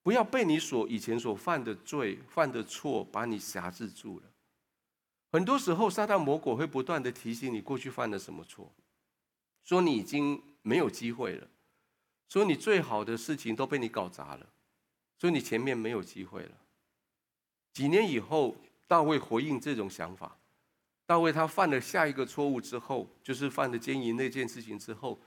[0.00, 4.26] 不要被你所以前所犯的罪、犯的错把你辖制住了。
[5.30, 8.72] 很多时候，撒旦魔鬼会不断的提醒你过去犯了什么错，
[9.64, 11.46] 说你已经没有机会了，
[12.30, 14.46] 说你最好的事情都被你搞砸了，
[15.18, 16.52] 说你前面没有机会了。
[17.74, 20.37] 几年以后，大卫回应这种想法。
[21.08, 25.18] 大卫他犯了下一个错误之后，就是犯了奸淫那件事情之后，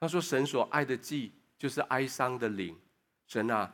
[0.00, 2.74] 他说：“神所爱的祭就是哀伤的灵，
[3.26, 3.70] 神啊。”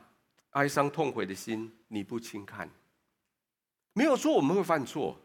[0.51, 2.69] 哀伤痛悔的心，你不轻看。
[3.93, 5.17] 没有说我们会犯错，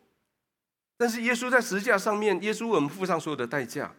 [0.97, 3.93] 但是耶稣在十字架上面，耶稣为我们付上所有的代价。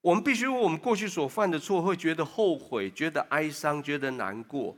[0.00, 4.76] 我们必须为我们过去所犯的错，会觉得后悔，觉得哀伤，觉得难过。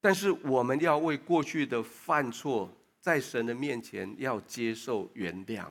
[0.00, 5.66] 但是我们要为过去的犯错，在神的面前要接受原谅。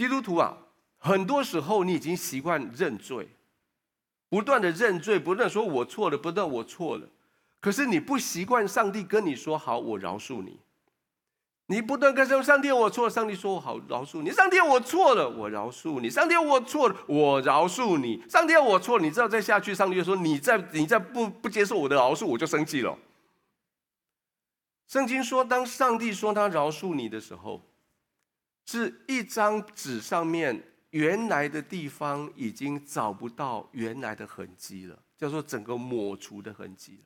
[0.00, 0.56] 基督徒啊，
[0.96, 3.28] 很多时候你已经习惯认罪，
[4.30, 7.06] 不断的认罪，不断说我错了，不断我错了。
[7.60, 10.58] 可是你不习惯上帝跟你说好，我饶恕你。
[11.66, 13.10] 你不断跟上上帝，我错了。
[13.10, 16.08] 上帝说：“我好饶恕你。”上帝，我错了，我饶恕你。
[16.08, 18.24] 上帝，我错了，我饶恕你。
[18.26, 22.96] 上帝，我错了，你知道再下去，上帝就说：“你再你再不不接受我的饶恕，我就生气了。”
[24.88, 27.60] 圣经说，当上帝说他饶恕你的时候，
[28.66, 37.04] 是一张纸上面原来的地方已经找不到原来的痕迹了，叫做整个抹除的痕迹。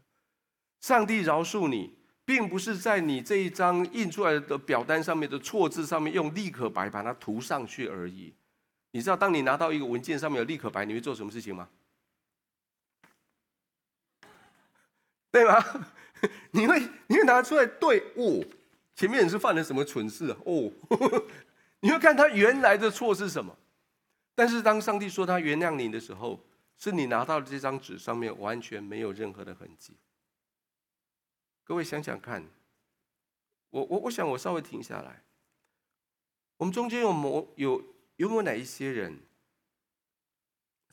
[0.80, 1.96] 上帝饶恕你。
[2.26, 8.32] 并不是在你这一张印出来的表单上面的错字上面用立可白把它涂上去而已。
[8.92, 11.68] 你知道，当你拿到一个文件上面有立可白，你会做什么事情吗？
[15.30, 15.62] 对吗？
[16.52, 18.42] 你会你会拿出来对哦，
[18.96, 20.36] 前面你是犯了什么蠢事啊？
[20.46, 20.72] 哦，
[21.84, 23.54] 你会看他原来的错是什么？
[24.34, 26.42] 但是当上帝说他原谅你的时候，
[26.78, 29.94] 是你拿到的这张纸上面完全没有任何的痕迹。
[31.62, 32.42] 各位想想看，
[33.68, 35.24] 我我我想我稍微停下来。
[36.56, 37.84] 我们中间有某有
[38.16, 39.20] 有没有哪一些人，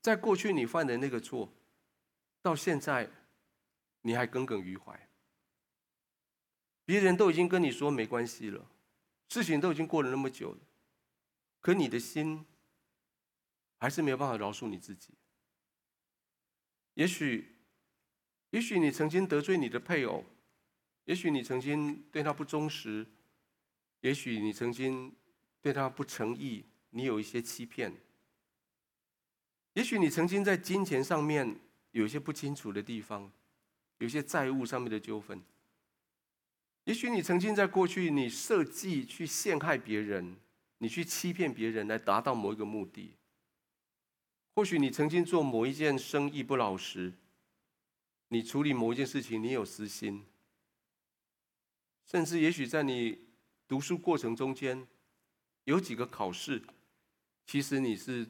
[0.01, 1.49] 在过去你犯的那个错，
[2.41, 3.09] 到现在
[4.01, 5.07] 你还耿耿于怀？
[6.83, 8.69] 别人都已经跟你说没关系了，
[9.29, 10.59] 事情都已经过了那么久了，
[11.61, 12.45] 可你的心
[13.77, 15.13] 还是没有办法饶恕你自己。
[16.95, 17.55] 也许，
[18.49, 20.25] 也许你曾经得罪你的配偶。
[21.05, 23.05] 也许你曾经对他不忠实，
[24.01, 25.15] 也许你曾经
[25.59, 27.91] 对他不诚意，你有一些欺骗。
[29.73, 31.59] 也许你曾经在金钱上面
[31.91, 33.31] 有一些不清楚的地方，
[33.97, 35.41] 有些债务上面的纠纷。
[36.83, 40.35] 也许你曾经在过去你设计去陷害别人，
[40.81, 43.13] 你去欺骗别人来达到某一个目的。
[44.55, 47.13] 或许你曾经做某一件生意不老实，
[48.29, 50.25] 你处理某一件事情你有私心。
[52.07, 53.27] 甚至也许在你
[53.67, 54.87] 读书过程中间，
[55.65, 56.59] 有几个考试，
[57.45, 58.27] 其实你是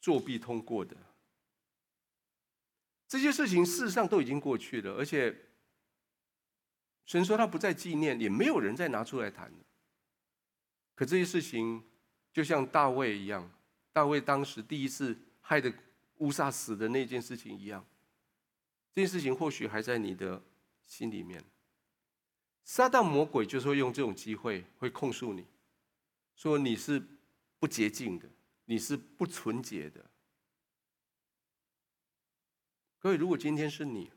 [0.00, 0.96] 作弊通过的。
[3.08, 5.36] 这些事情事实上都已经过去了，而且
[7.04, 9.52] 神说他不再纪念，也没有人再拿出来谈。
[11.00, 11.82] 可这些事情
[12.30, 13.50] 就像大卫一样，
[13.90, 15.72] 大卫当时第一次害得
[16.18, 17.82] 乌撒死的那件事情一样，
[18.92, 20.42] 这件事情或许还在你的
[20.84, 21.42] 心里面。
[22.64, 25.46] 撒旦魔鬼就是会用这种机会会控诉你，
[26.36, 27.02] 说你是
[27.58, 28.28] 不洁净的，
[28.66, 30.04] 你是不纯洁的。
[32.98, 34.10] 各位，如果今天是你，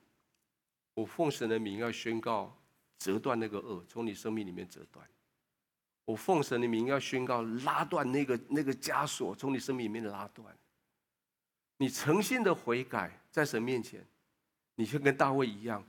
[0.96, 2.62] 我奉神的名要宣告
[3.00, 5.02] 折断那个恶，从你生命里面折断；
[6.06, 10.56] 我奉神的名要宣告拉断那个那个枷锁，从你生命里面拉断。
[11.78, 14.06] 你诚心的悔改，在神面前，
[14.76, 15.86] 你就跟大卫一样，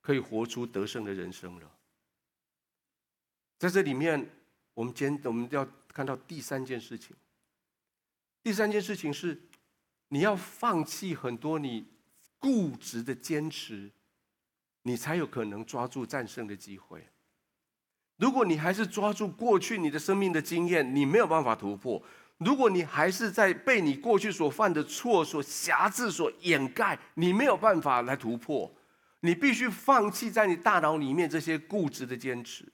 [0.00, 1.70] 可以活出得胜的人生了。
[3.58, 4.30] 在这里面，
[4.74, 7.16] 我们今天我们要看到第三件事情。
[8.42, 9.40] 第三件事情是，
[10.08, 11.86] 你要放弃很多你
[12.38, 13.90] 固执的坚持，
[14.82, 17.06] 你才有可能抓住战胜的机会。
[18.16, 22.02] 如果你还是抓住过去你的生命的经验，你没有办法突破。
[22.38, 28.72] 如果你还是在被你过去所犯的错所辖制、所掩盖，你没有办法来突破。
[29.20, 32.70] 你必须放弃在你大脑里面这些固执的坚持。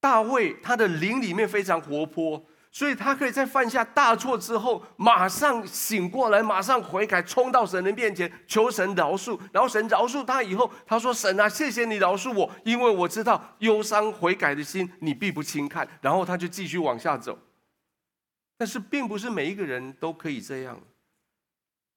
[0.00, 2.44] 大卫他的灵里面非常活泼，
[2.76, 9.40] 所以他可以在犯下大错之后，马上醒过来，马上悔改，冲到神的面前求神饶恕。
[9.50, 17.38] 然后神饶恕他以后，他说：“神啊，谢谢你饶恕我，因为我知道忧伤悔改的心你必不轻看。”然后他就继续往下走。
[18.58, 20.78] 但是并不是每一个人都可以这样。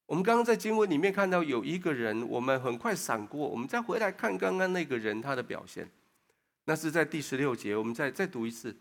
[0.06, 5.92] 我们刚刚在经文里面看到有一个人，我们很快闪过，我们再回来看刚刚那个人他的表现。
[6.64, 8.74] 那是在第十六节，我们再再读一次。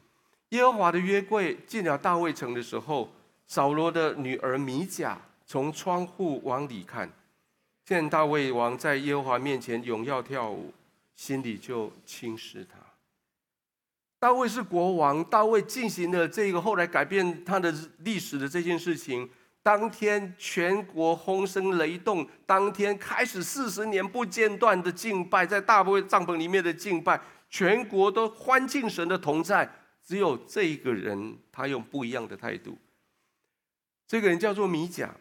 [0.50, 3.10] 耶和华的约柜进了大卫城的时候，
[3.46, 7.10] 扫罗的女儿米甲从窗户往里看，
[7.84, 10.72] 见大卫王在耶和华面前荣耀跳舞，
[11.14, 12.78] 心里就轻视他。
[14.18, 19.28] 大卫是国王，大卫进行了这个后来改变他的历史的这件事情。
[19.62, 27.20] 当天全国轰声雷动，当天开始四十年不间断的敬拜，在大卫帐篷里面的敬拜。
[27.50, 29.70] 全国都欢庆神的同在，
[30.08, 32.78] 只有这一个人，他用不一样的态度。
[34.06, 35.14] 这个人叫做米甲，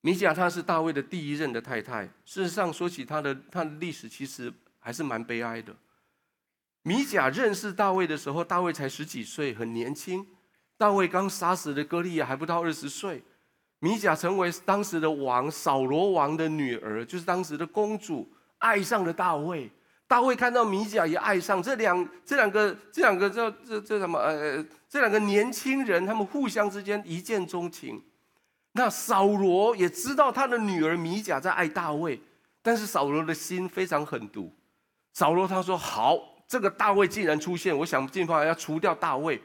[0.00, 2.06] 米甲她是大卫的第一任的太太。
[2.24, 5.76] 事实上，说起他的他的历史，其实还是蛮悲哀的。
[6.80, 10.26] 米甲认识大卫的时候，大卫才十几岁，很年轻。
[10.78, 13.22] 大卫刚杀死的歌利亚还不到二十岁。
[13.80, 19.70] 米甲成为当时的王扫罗王的女儿，就是当时的公主，爱上了大卫。
[20.10, 28.02] 大卫看到米甲也爱上这两这两个这两个这这这什么呃这两个年轻人，他们互相之间一见钟情。
[28.72, 32.20] 那扫罗也知道他的女儿米甲在爱大卫，
[32.60, 34.52] 但是扫罗的心非常狠毒。
[35.12, 39.40] 扫罗他说：“好，这个大卫既然出现，我想尽办法要除掉大卫。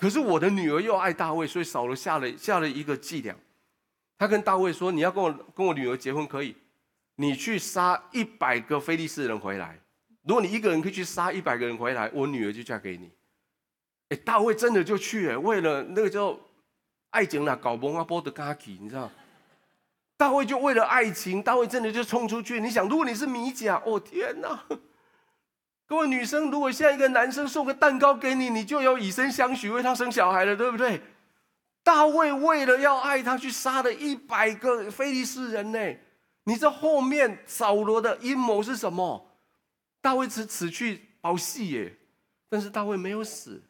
[0.00, 3.36] 可是我的女儿又爱大卫，所以扫罗下了下了一个伎俩。
[4.16, 6.56] 他跟大卫说：‘你要跟我跟我女儿结婚可以，
[7.16, 9.78] 你去杀一百个非利士人回来。
[10.24, 13.10] 如果你一个人可以去杀一百个人回来，我女儿就嫁给你。’
[14.10, 16.38] 哎，大卫真的就去哎，为了那个叫
[17.10, 19.10] 爱情啦，搞蒙阿波的嘎奇，你知道？
[20.16, 22.60] 大卫就为了爱情，大卫真的就冲出去。
[22.60, 24.64] 你想，如果你是米甲，哦天哪！
[25.88, 31.02] 各位女生，如果现在一个男生送个蛋糕给你，你就要以身相许，为他生小孩了，对不对？
[31.82, 35.96] 大卫为了要爱他，去杀了一百个非利士人呢。
[36.44, 39.31] 你这后面扫罗的阴谋是什么？
[40.02, 41.96] 大卫只此去保戏耶，
[42.50, 43.62] 但是大卫没有死。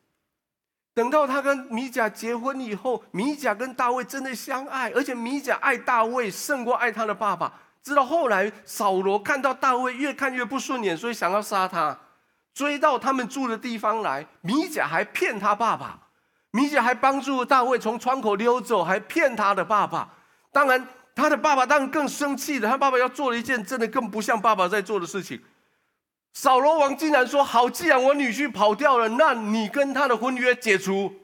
[0.94, 7.60] 等到他跟米甲结婚以后，米甲跟大卫真的相爱，而且米甲爱大卫胜过爱他的爸爸。
[7.82, 11.98] 直到后来，扫罗看到大卫越看越不顺眼，所以想要杀他。
[12.54, 16.08] 追到他们住的地方来，米甲还骗他爸爸，
[16.50, 20.14] 米甲还帮助大卫从窗口溜走，还骗他的爸爸。
[20.52, 22.68] 当然，他的爸爸当然更生气了。
[22.68, 25.42] 他爸爸要做了一件真的更不像爸爸在做的事情。
[26.32, 31.14] 扫罗王竟然说：“好，既然我女婿跑掉了，那你跟他的婚约解除。”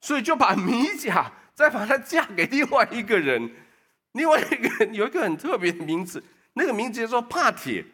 [0.00, 3.50] 所以就把米甲再把她嫁给另外一个人。
[4.12, 7.84] 另外一个人有一个很特别的名字，那个名字叫做帕铁。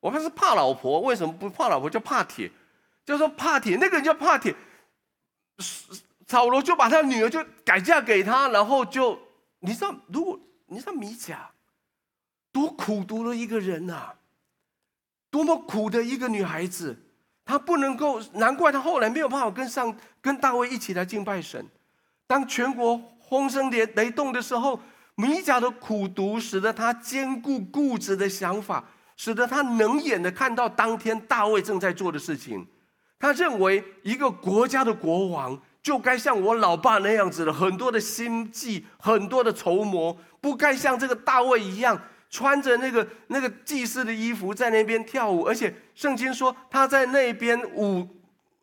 [0.00, 1.88] 我们是怕老婆，为什么不怕老婆？
[1.88, 2.50] 叫怕铁，
[3.04, 3.76] 叫做怕铁。
[3.76, 4.54] 那个人叫帕铁，
[6.26, 9.20] 扫罗就把他女儿就改嫁给他，然后就
[9.60, 11.50] 你知道，如果你知道米甲
[12.52, 14.14] 多苦毒的一个人呐、啊，
[15.30, 16.98] 多么苦的一个女孩子，
[17.44, 21.64] 她不能够，难怪她后来没有办法跟上跟大卫一起来敬拜神。
[22.26, 24.80] 当全国轰声雷雷动的时候，
[25.14, 28.84] 米甲的苦读使得他坚固固执的想法。
[29.16, 32.66] 使得他能眼的看到当天大卫正在做的事情，
[33.18, 42.00] 他认为一个国家的国王就该像我老爸那样子的，很多的心计，很多的筹谋，不该像这个大卫一样
[42.30, 48.08] 穿着那个那个祭司的衣服在那边跳舞，而且圣经说他在那边舞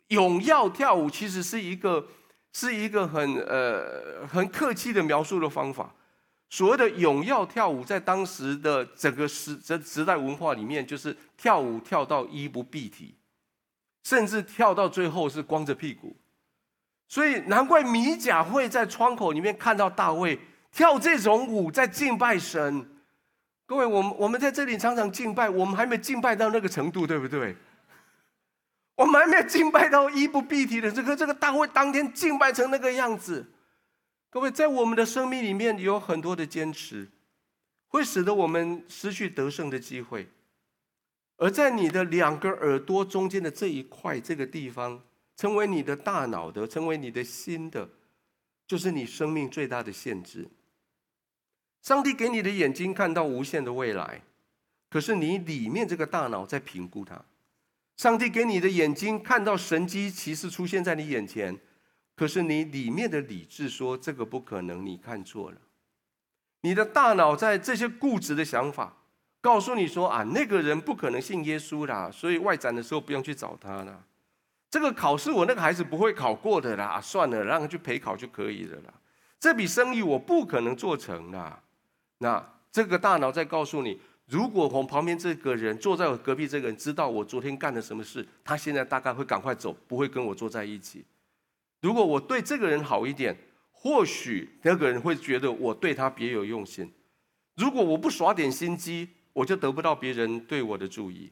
[0.08, 2.08] 咏耀跳舞，其实是一个
[2.54, 5.94] 是一个很呃很客气的描述的方法。
[6.50, 13.16] 所谓的咏耀跳舞，在当时的整个时这时代文化里面，就是跳舞跳到衣不蔽体，
[14.06, 16.16] 甚至跳到最后是光着屁股。
[17.10, 20.40] 所以难怪米甲会在窗口里面看到大卫
[20.72, 22.94] 跳这种舞，在敬拜神。
[23.68, 27.54] 各位，我们我们在这里常常敬拜，我们还没敬拜到那个程度，对不对？
[28.96, 33.46] 我们还没有敬拜到衣不蔽体的这个这个大会当天敬拜成那个样子。
[34.30, 37.10] 各位，在我们的生命里面有很多的坚持，
[37.90, 40.30] 会使得我们失去得胜的机会。
[41.36, 45.04] 而在你的两个耳朵中间的这一块这个地方，
[45.36, 47.88] 成为你的大脑的，成为你的心的，
[48.66, 50.48] 就是你生命最大的限制。
[51.88, 54.22] 上帝给你的眼睛看到无限的未来，
[54.90, 57.18] 可是你里面这个大脑在评估它。
[57.96, 61.58] 上帝给你的眼睛看到神迹奇事出现在你眼前。
[62.14, 65.58] 可是你里面的理智说这个不可能，你看错了。
[66.60, 68.94] 你的大脑在这些固执的想法
[69.40, 74.04] 告诉你说啊，那个人不可能信耶稣啦，所以外展的时候不用去找他啦。
[74.70, 78.94] 这个考试我那个孩子不会考过的啦，算了，让他去陪考就可以了啦。
[79.40, 81.64] 这笔生意我不可能做成啦。
[82.20, 91.06] 那这个大脑在告诉你，如果我旁边这个人坐在我隔壁这个人知道我昨天干了什么事，他现在大概会赶快走，不会跟我坐在一起。
[91.82, 93.38] 如果我对这个人好一点，
[93.72, 96.92] 或许那个人会觉得我对他别有用心。
[97.56, 101.32] 如果我不耍点心机，我就得不到别人对我的注意。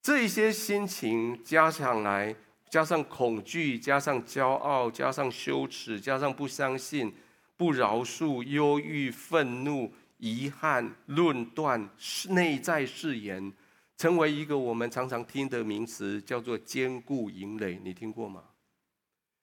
[0.00, 2.34] 这一些心情加上来，
[2.68, 7.14] 加上恐惧，加上骄傲，加上羞耻，加上不相信、
[7.62, 11.88] 不饶恕、忧郁、愤怒、遗憾、论断、
[12.30, 13.52] 内在誓言，
[13.96, 17.80] 成为一个我们常常听的名词，叫做坚固营垒。
[17.84, 18.42] 你听过吗？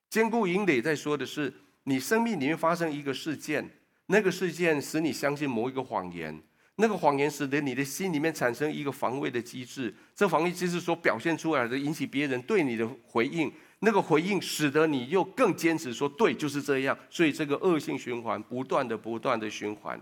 [0.10, 1.54] 坚固营垒在说的是，
[1.86, 3.66] 你生命里面发生一个事件，
[4.08, 6.38] 那个事件使你相信某一个谎言，
[6.76, 13.50] 那个谎言使得你的心里面产生一个防卫的机制，这防卫机制所表现出来的，引起别人对你的回应，
[13.80, 20.02] 那个回应使得你又更坚持说对，就是这样，所以这个恶性循环不断的不断的循环。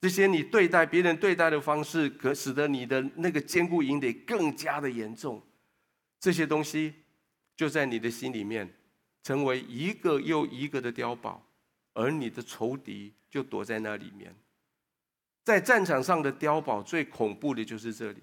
[0.00, 5.42] 这些你对待别人对待的方式，可使得你的那个坚固营垒更加的严重。
[6.20, 6.92] 这些东西
[7.56, 8.68] 就在你的心里面，
[9.22, 11.42] 成为一个又一个的碉堡，
[11.94, 14.34] 而你的仇敌就躲在那里面。
[15.44, 18.22] 在战场上的碉堡最恐怖的就是这里，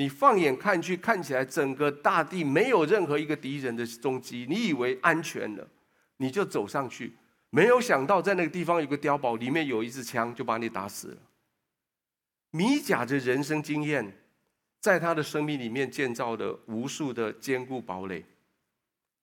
[0.00, 5.68] 你放眼看去，看起来整个大地没有任何一个敌人的踪迹，你以为安全了，
[6.16, 7.12] 你就走上去，
[7.50, 11.18] 没有想到在那个地方有个碉堡，里面有一支枪，就把你打死了。
[12.50, 14.10] 米甲的人生经验，
[14.80, 18.24] 在他的生命里面建造了无数的坚固堡垒，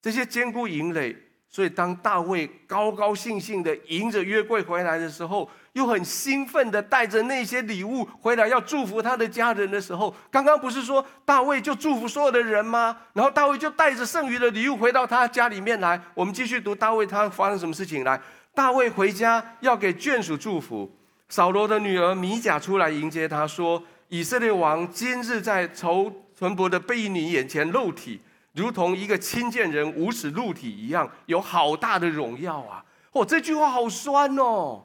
[0.00, 1.16] 这些坚固营垒。
[1.50, 12.94] 所以，当大卫高高兴兴的迎着约柜回来的时候，又很兴奋的带着那些礼物回来要祝福他的家人的时候，刚刚不是说大卫就祝福所有的人吗？
[13.14, 15.98] 然后大卫就带着剩余的礼物回到他家里面来。
[16.12, 18.20] 我们继续读大卫他发生什么事情来。
[18.54, 20.94] 大卫回家要给眷属祝福，
[21.30, 28.20] 扫罗的女儿米甲出来迎接他说：“以色列王今日在仇纯朴的婢女眼前露体。”
[28.58, 32.84] 如同一个亲贱人无耻露体一样，有好大的荣耀啊！
[33.12, 34.84] 哦，这句话好酸哦。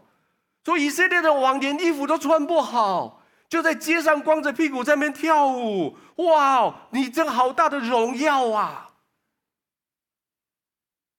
[0.63, 5.97] 说以色列的王连衣服都穿不好，就在街上光着屁股在那边跳舞。
[6.17, 8.91] 哇，你这个好大的荣耀啊！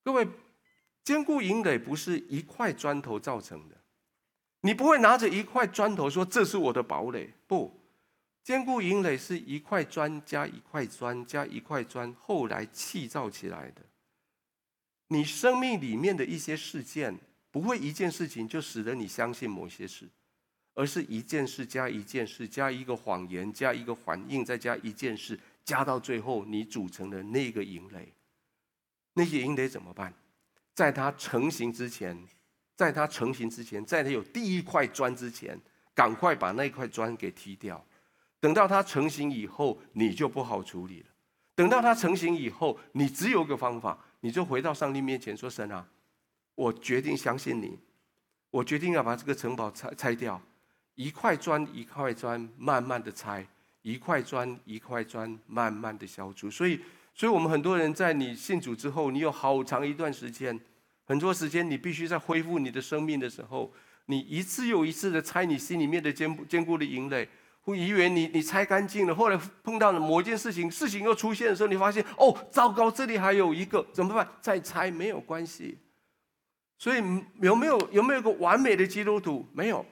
[0.05, 0.29] 各位，
[1.03, 3.75] 坚固营垒不是一块砖头造成的，
[4.61, 7.84] 你不会拿着一块砖头说，这是我的堡垒，不。
[8.45, 13.81] 坚固营垒是一块砖加一块砖加一块砖，后来砌造起来的。
[15.09, 17.19] 你生命里面的一些事件，
[17.51, 20.07] 不会一件事情就使得你相信某些事，
[20.75, 28.13] 而是一件事加一件事加一个谎言加一个反应再加一件事，加到最后你组成的那个营垒。
[29.15, 30.13] 那些营垒怎么办？
[30.75, 32.23] 在它成型之前，
[32.77, 35.59] 在它成型之前，在它有第一块砖之前，
[35.95, 37.83] 赶快把那块砖给踢掉。
[38.45, 41.07] 等到它成型以后，你就不好处理了。
[41.55, 45.89] 等到它成型以后，你只有个方法，你就回到上帝面前说：“神啊，
[46.55, 47.79] 我决定相信你，
[48.51, 50.39] 我决定要把这个城堡拆拆掉，
[50.95, 53.47] 一块砖一块砖慢慢的拆，
[53.81, 56.79] 一块砖一块砖慢慢的消除。”所以，
[57.15, 60.61] 所以我们很多人在你信主之后，你有好长一段时间，
[61.07, 63.73] 很多时间你必须在恢复你的生命的时候，
[64.05, 67.27] 你一次又一次的拆你心里面的坚坚固的营垒。
[67.65, 74.29] 会以为你你拆干净了，后来碰到了某一件事情，事情又出现的时候，你发现哦，糟糕，这里还有一个，怎么办？
[74.41, 75.79] 再拆没有关系。
[76.77, 77.03] 所以
[77.41, 79.49] 有没有有没有一个完美的基督徒？
[79.55, 79.85] 没有。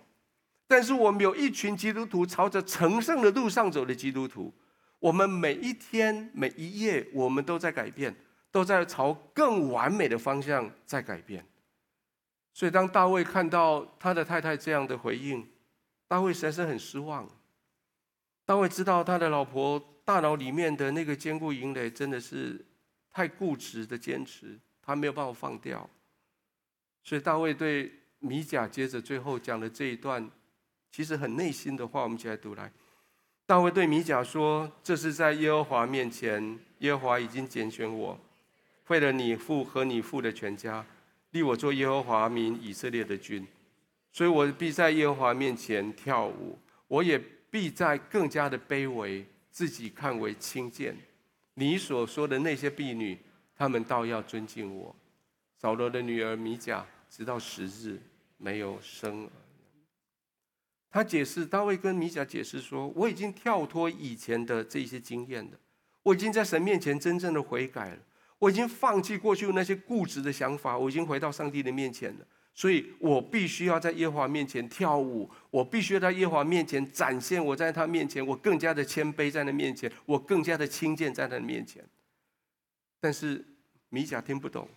[0.68, 4.53] 但是我们有一群基督徒朝着成圣的路上走的基督徒，
[4.99, 8.14] 我们每一天每一夜，我们都在改变，
[8.51, 11.43] 都在朝更完美的方向在改变。
[12.53, 15.49] 所以当大卫看到他的太太这样的回应，
[16.07, 17.27] 大卫实在是很失望。
[18.45, 22.62] 大卫知道他的老婆大脑里面的那个坚固营垒真的是
[23.12, 25.88] 太固执的坚持，他没有办法放掉。
[27.05, 30.28] 所以大卫对米甲接着最后讲的这一段，
[30.90, 32.70] 其实很内心的话，我们一起来读来。
[33.47, 38.18] 大卫对米甲说：“这是在耶和华面前，耶和华已经拣选我，
[38.88, 40.84] 为了你父和你父的全家，
[41.30, 43.47] 立我做耶和华民以色列的君，
[44.11, 47.22] 所以我必在耶和华面前跳舞，我也。”
[47.53, 50.96] 必在更加的卑微，自己看为轻贱。
[51.53, 53.18] 你所说的那些婢女，
[53.55, 54.96] 他们倒要尊敬我。
[55.59, 58.00] 扫罗的女儿米甲，直到十日
[58.38, 59.28] 没有生儿。
[60.90, 65.59] 他解释，大卫跟米甲解释说：“我已经跳脱以前的这些经验了，
[66.03, 67.98] 我已经在神面前真正的悔改了，
[68.38, 81.82] 我已经放弃过去那些固执的想法，我已经回到上帝的面前了。”所以我必须要在耶和华面前跳舞，我必须要在耶和华面前展现我在他面前，我更加的谦卑在他面前，我更加的轻贱在他面前。
[83.00, 83.42] 但是
[83.88, 84.68] 米甲听不懂，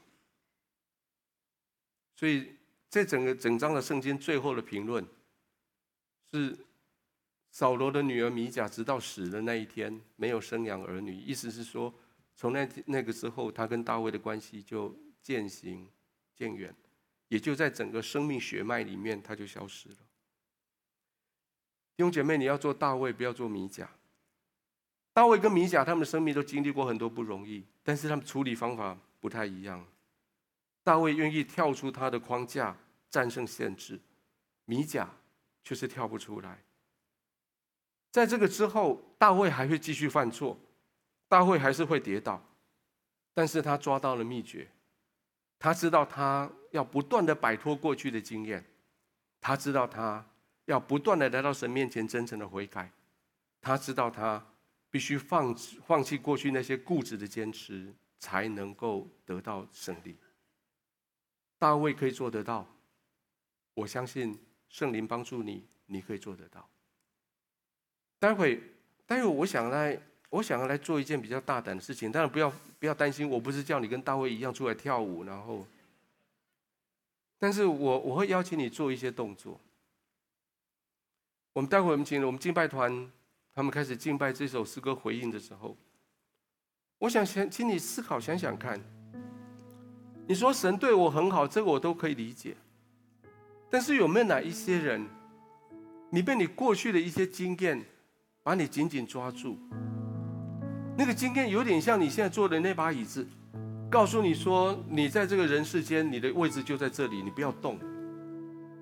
[2.15, 2.55] 所以
[2.89, 5.05] 这整个整章的圣经最后的评论
[6.32, 6.57] 是
[7.51, 11.93] 扫罗的女儿米甲直到死的那一天没有生养儿女，意思是说
[12.36, 15.88] 从那那个时候，他跟大卫的关系就渐行
[16.34, 16.73] 渐远。
[17.28, 19.95] 也就在整个生命血脉里面，他就消失了。
[21.95, 23.89] 弟兄姐妹，你要做大卫，不要做米甲。
[25.13, 29.86] 大卫跟米甲，他们的生命都经历过很多不容易，但是他们处理方法不太一样。
[30.84, 32.78] 大卫愿意跳出他的框架，
[33.09, 33.97] 战胜限制；
[34.65, 35.09] 米甲
[35.63, 36.63] 却是跳不出来。
[38.11, 40.59] 在这个之后，大卫还会继续犯错，
[41.28, 42.43] 大卫还是会跌倒，
[43.34, 44.69] 但是他抓到了秘诀。
[45.57, 48.61] 他知道他要不断的摆脱过去的经验，
[49.39, 50.23] 他知道他
[50.65, 52.91] 要不断的来到神面前，真诚的悔改。
[53.61, 54.45] 他知道他
[54.91, 55.55] 必须放
[55.88, 60.17] 放弃过去那些固执的坚持，才能够得到胜利。
[61.57, 62.67] 大卫可以做得到，
[63.73, 66.67] 我相信圣灵帮助你，你可以做得到。
[68.19, 68.61] 待会，
[69.05, 69.97] 待会我想来，
[70.30, 72.11] 我想要来做一件比较大胆的事情。
[72.11, 75.65] 当然不要不要担心，我不是叫你跟大卫一样出来跳舞，然后。
[77.46, 79.62] 但是我我会邀请你做一些动作。
[81.54, 83.08] 我们待会我们请我们敬拜团，
[83.54, 85.78] 他们开始敬拜这首诗歌回应的时候，
[86.98, 88.82] 我想先请你思考想想看。
[90.28, 92.58] 你说神对我很好，这个我都可以理解。
[93.70, 95.08] 但是有没有哪一些人，
[96.10, 97.80] 你被你过去的一些经验
[98.41, 99.56] 把你紧紧抓住？
[100.98, 103.28] 那个经验有点像你现在坐的那把椅子。
[103.89, 107.79] 告诉你说，你在这个人世间，你的位置就在这里，你不要动，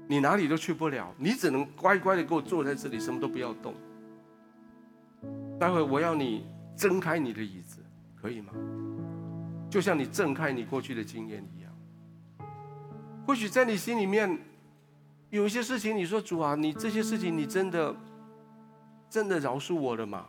[0.08, 3.74] 你哪里都去不了，你只能乖乖的给我坐在这里，什么都不要动。
[5.60, 6.46] 待会我要你
[6.76, 7.80] 睁开你的椅子，
[8.20, 8.54] 可以吗？
[9.70, 11.72] 就像你睁开你过去的经验一样。
[13.26, 14.38] 或许在你心里面
[15.30, 17.96] 有一些事情，你说主啊，你这些事情你真的
[19.10, 20.26] 真的饶恕我了吗？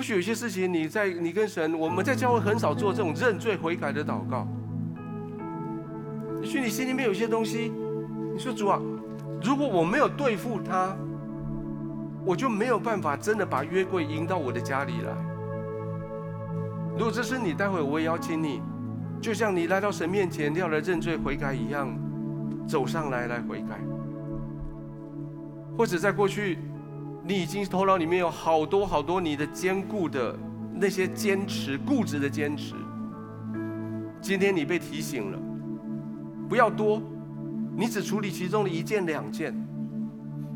[0.00, 4.48] 或许有些事情，你在你跟神，我们在教会很少做这种认罪悔改的祷告。
[6.40, 7.70] 也许你心里面有些东西，
[8.32, 8.80] 你说主啊，
[9.44, 10.96] 如果我没有对付他，
[12.24, 15.12] 我就没有办法真的把约柜迎到我的家里来。
[16.96, 18.62] 如果这是你，待会我也邀请你，
[19.20, 21.94] 就像你来到神面前要来认罪悔改一样，
[22.66, 23.78] 走上来来悔改。
[25.76, 26.56] 或者在过去。
[27.30, 30.36] 你已经头脑里面有好多好多你的坚固的
[30.74, 32.74] 那些坚持、固执的坚持。
[34.20, 35.38] 今天你被提醒了，
[36.48, 37.00] 不要多，
[37.76, 39.54] 你只处理其中的一件、两件。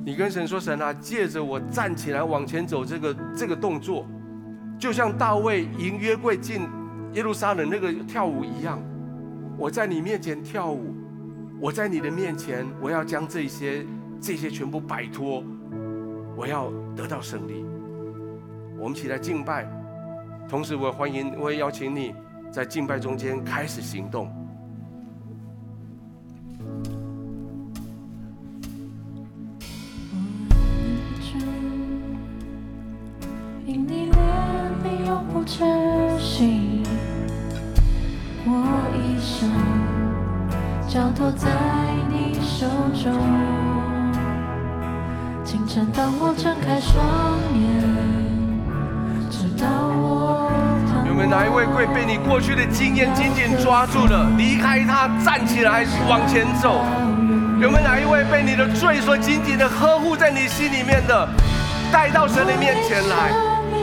[0.05, 4.05] 你跟神说：“神啊，借着我站起来往前走这个这个动作，
[4.77, 6.63] 就像大卫迎约柜进
[7.13, 8.83] 耶路撒冷那个跳舞一样，
[9.57, 10.93] 我在你面前跳舞，
[11.61, 13.87] 我在你的面前，我要将这些
[14.21, 15.45] 这些全部摆脱。”
[16.37, 17.65] 我要得到胜利。
[18.79, 19.67] 我们起来敬拜，
[20.49, 22.15] 同时我欢迎，我也邀请你
[22.51, 24.29] 在敬拜中间开始行动。
[33.67, 34.19] 因你怜
[34.85, 35.65] 悯永不止
[36.19, 36.83] 息，
[38.45, 38.53] 我
[38.95, 39.51] 一生
[40.87, 41.49] 交托在
[42.11, 43.64] 你手中。
[45.75, 47.05] 清晨，当我睁开双
[47.53, 47.83] 眼，
[49.29, 49.67] 直到
[49.99, 50.49] 我。
[51.05, 54.31] 有没有哪一位会被你过去的经验紧紧抓住了？
[54.39, 56.85] 离开他，站起来往前走。
[57.61, 61.29] 有没有哪一位被你的罪所紧紧的呵护在你心里面的，
[61.91, 63.33] 带到神的面前来？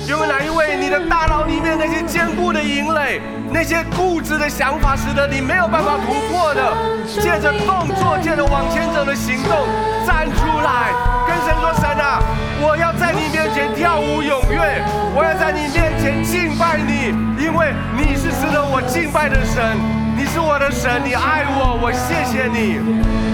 [0.07, 3.19] 有没有哪一位你的大脑里面那些坚固的营垒，
[3.51, 6.73] 那些固执的想法，使得你没有办法突破的？
[7.05, 9.67] 借着动作，借着往前走的行动，
[10.07, 10.93] 站出来。
[11.61, 12.19] 说：“神啊，
[12.59, 14.81] 我要在你面前跳舞踊跃，
[15.13, 19.77] 我要在你面前敬拜你，因为你是值得我敬拜的神，
[20.17, 23.30] 你是我的神，你爱我，我谢谢你。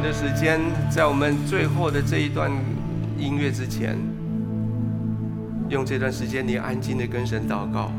[0.00, 2.50] 的时间，在我们最后的这一段
[3.18, 3.96] 音乐之前，
[5.68, 7.90] 用这段时间，你安静的跟神祷告。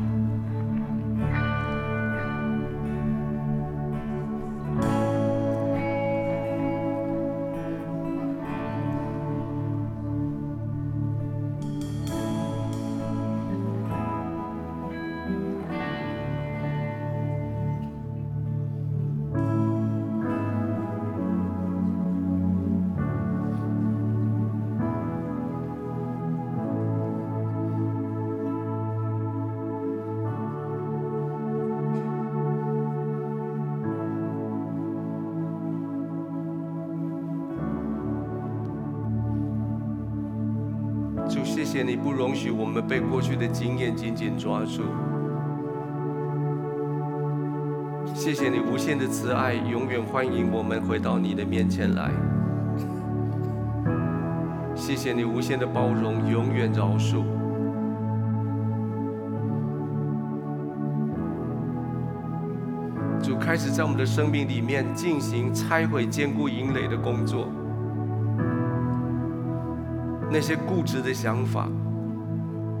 [41.70, 44.82] 谢你不容许我们被过去的经验紧紧抓住。
[48.12, 52.10] 谢谢你无限的慈爱，永远欢迎我们回到你的面前来。
[54.74, 57.22] 谢谢你无限的包容，永远饶恕。
[63.22, 67.46] 主开始在我们的生命里面进行拆毁坚固营垒的工作。
[70.32, 71.68] 那些固执的想法，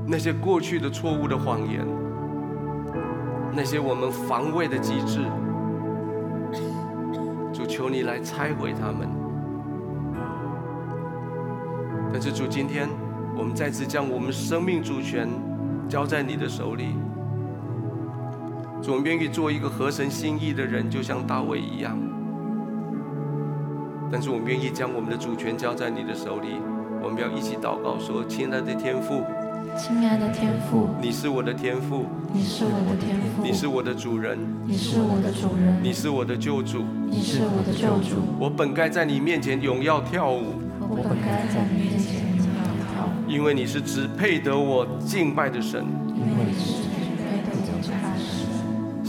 [0.06, 1.84] 那些过去的错误的谎言，
[3.52, 5.20] 那些我们防卫的机制，
[7.52, 9.08] 主求你来拆毁他们。
[12.12, 12.88] 但是主，今天
[13.36, 15.28] 我们再次将我们生命主权
[15.88, 16.94] 交在你的手里。
[18.80, 21.98] 主，我们愿意做一个合神心意的人，就像大卫一样。
[24.10, 26.60] 但是我们愿意将我们的主权交在你的手里。
[27.02, 29.22] 我们要一起祷告说：“亲爱的天父，
[29.76, 38.16] 亲爱的天父，你是我的天父，你是我的天父，你是我的主人，你是我的主人，你是我的救主，你是我的救主。
[38.38, 45.84] 我本该在你面前荣耀跳舞，我本该在你面前跳舞，因为你是只配得我敬拜的神。
[46.14, 46.89] 因为你是只配得我敬拜的神。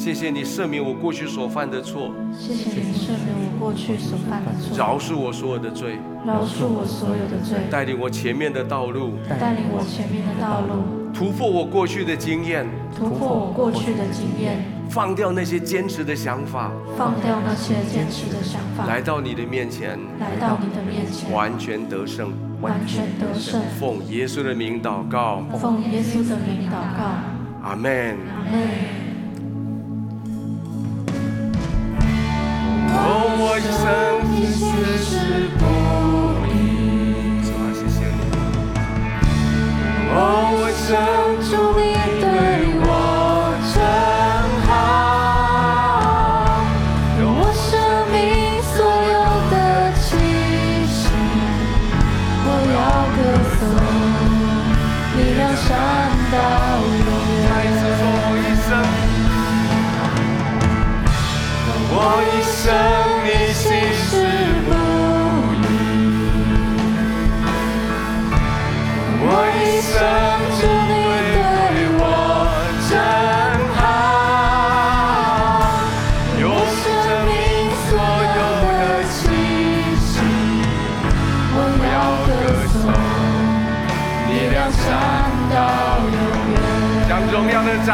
[0.01, 12.65] 谢谢你赦免我过去所犯的错，谢谢你赦免我过去所犯的错，饶恕我所有的罪。”饶恕我所有的罪，带领我前面的道路，带领我前面的道路，突破我过去的经验，
[12.97, 23.61] 突破我过去的经验，放掉那些坚持的想法，放掉那些坚持的想法，来到你的面前，来到你的面前，完全得胜，完全得胜。
[23.79, 28.17] 奉耶稣的名祷告，奉耶稣的名祷告，阿门。
[28.33, 29.00] 阿门。
[33.53, 33.67] 我一生
[34.31, 34.63] 一世
[35.03, 35.11] 是
[35.59, 35.61] 不。
[40.13, 40.15] 哦，
[40.55, 40.63] 我
[41.43, 41.81] 祝你
[42.21, 42.25] 对
[42.79, 42.87] 我
[43.73, 43.75] 真
[44.67, 44.71] 好，
[47.19, 47.67] 我生
[48.13, 48.15] 命
[48.71, 48.73] 所
[49.11, 49.19] 有
[49.51, 49.53] 的
[49.99, 50.01] 气
[50.87, 50.95] 息，
[52.47, 52.79] 我要
[53.17, 53.19] 歌
[53.59, 53.59] 颂，
[55.17, 55.67] 力量闪
[56.31, 56.33] 到
[56.87, 57.43] 永远。
[57.49, 58.69] 再一次说，我一生，
[61.93, 61.93] 我
[62.31, 62.63] 一生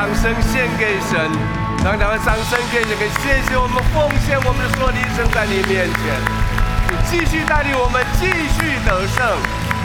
[0.08, 1.20] 掌声献给神，
[1.84, 6.00] 让两个掌声给神，谢谢我们奉献我们的所有的一生在你面前，
[6.90, 9.38] 你继续带领我们继续得胜。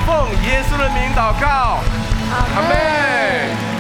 [0.07, 1.81] 奉耶稣的名祷告，
[2.31, 3.72] 阿门。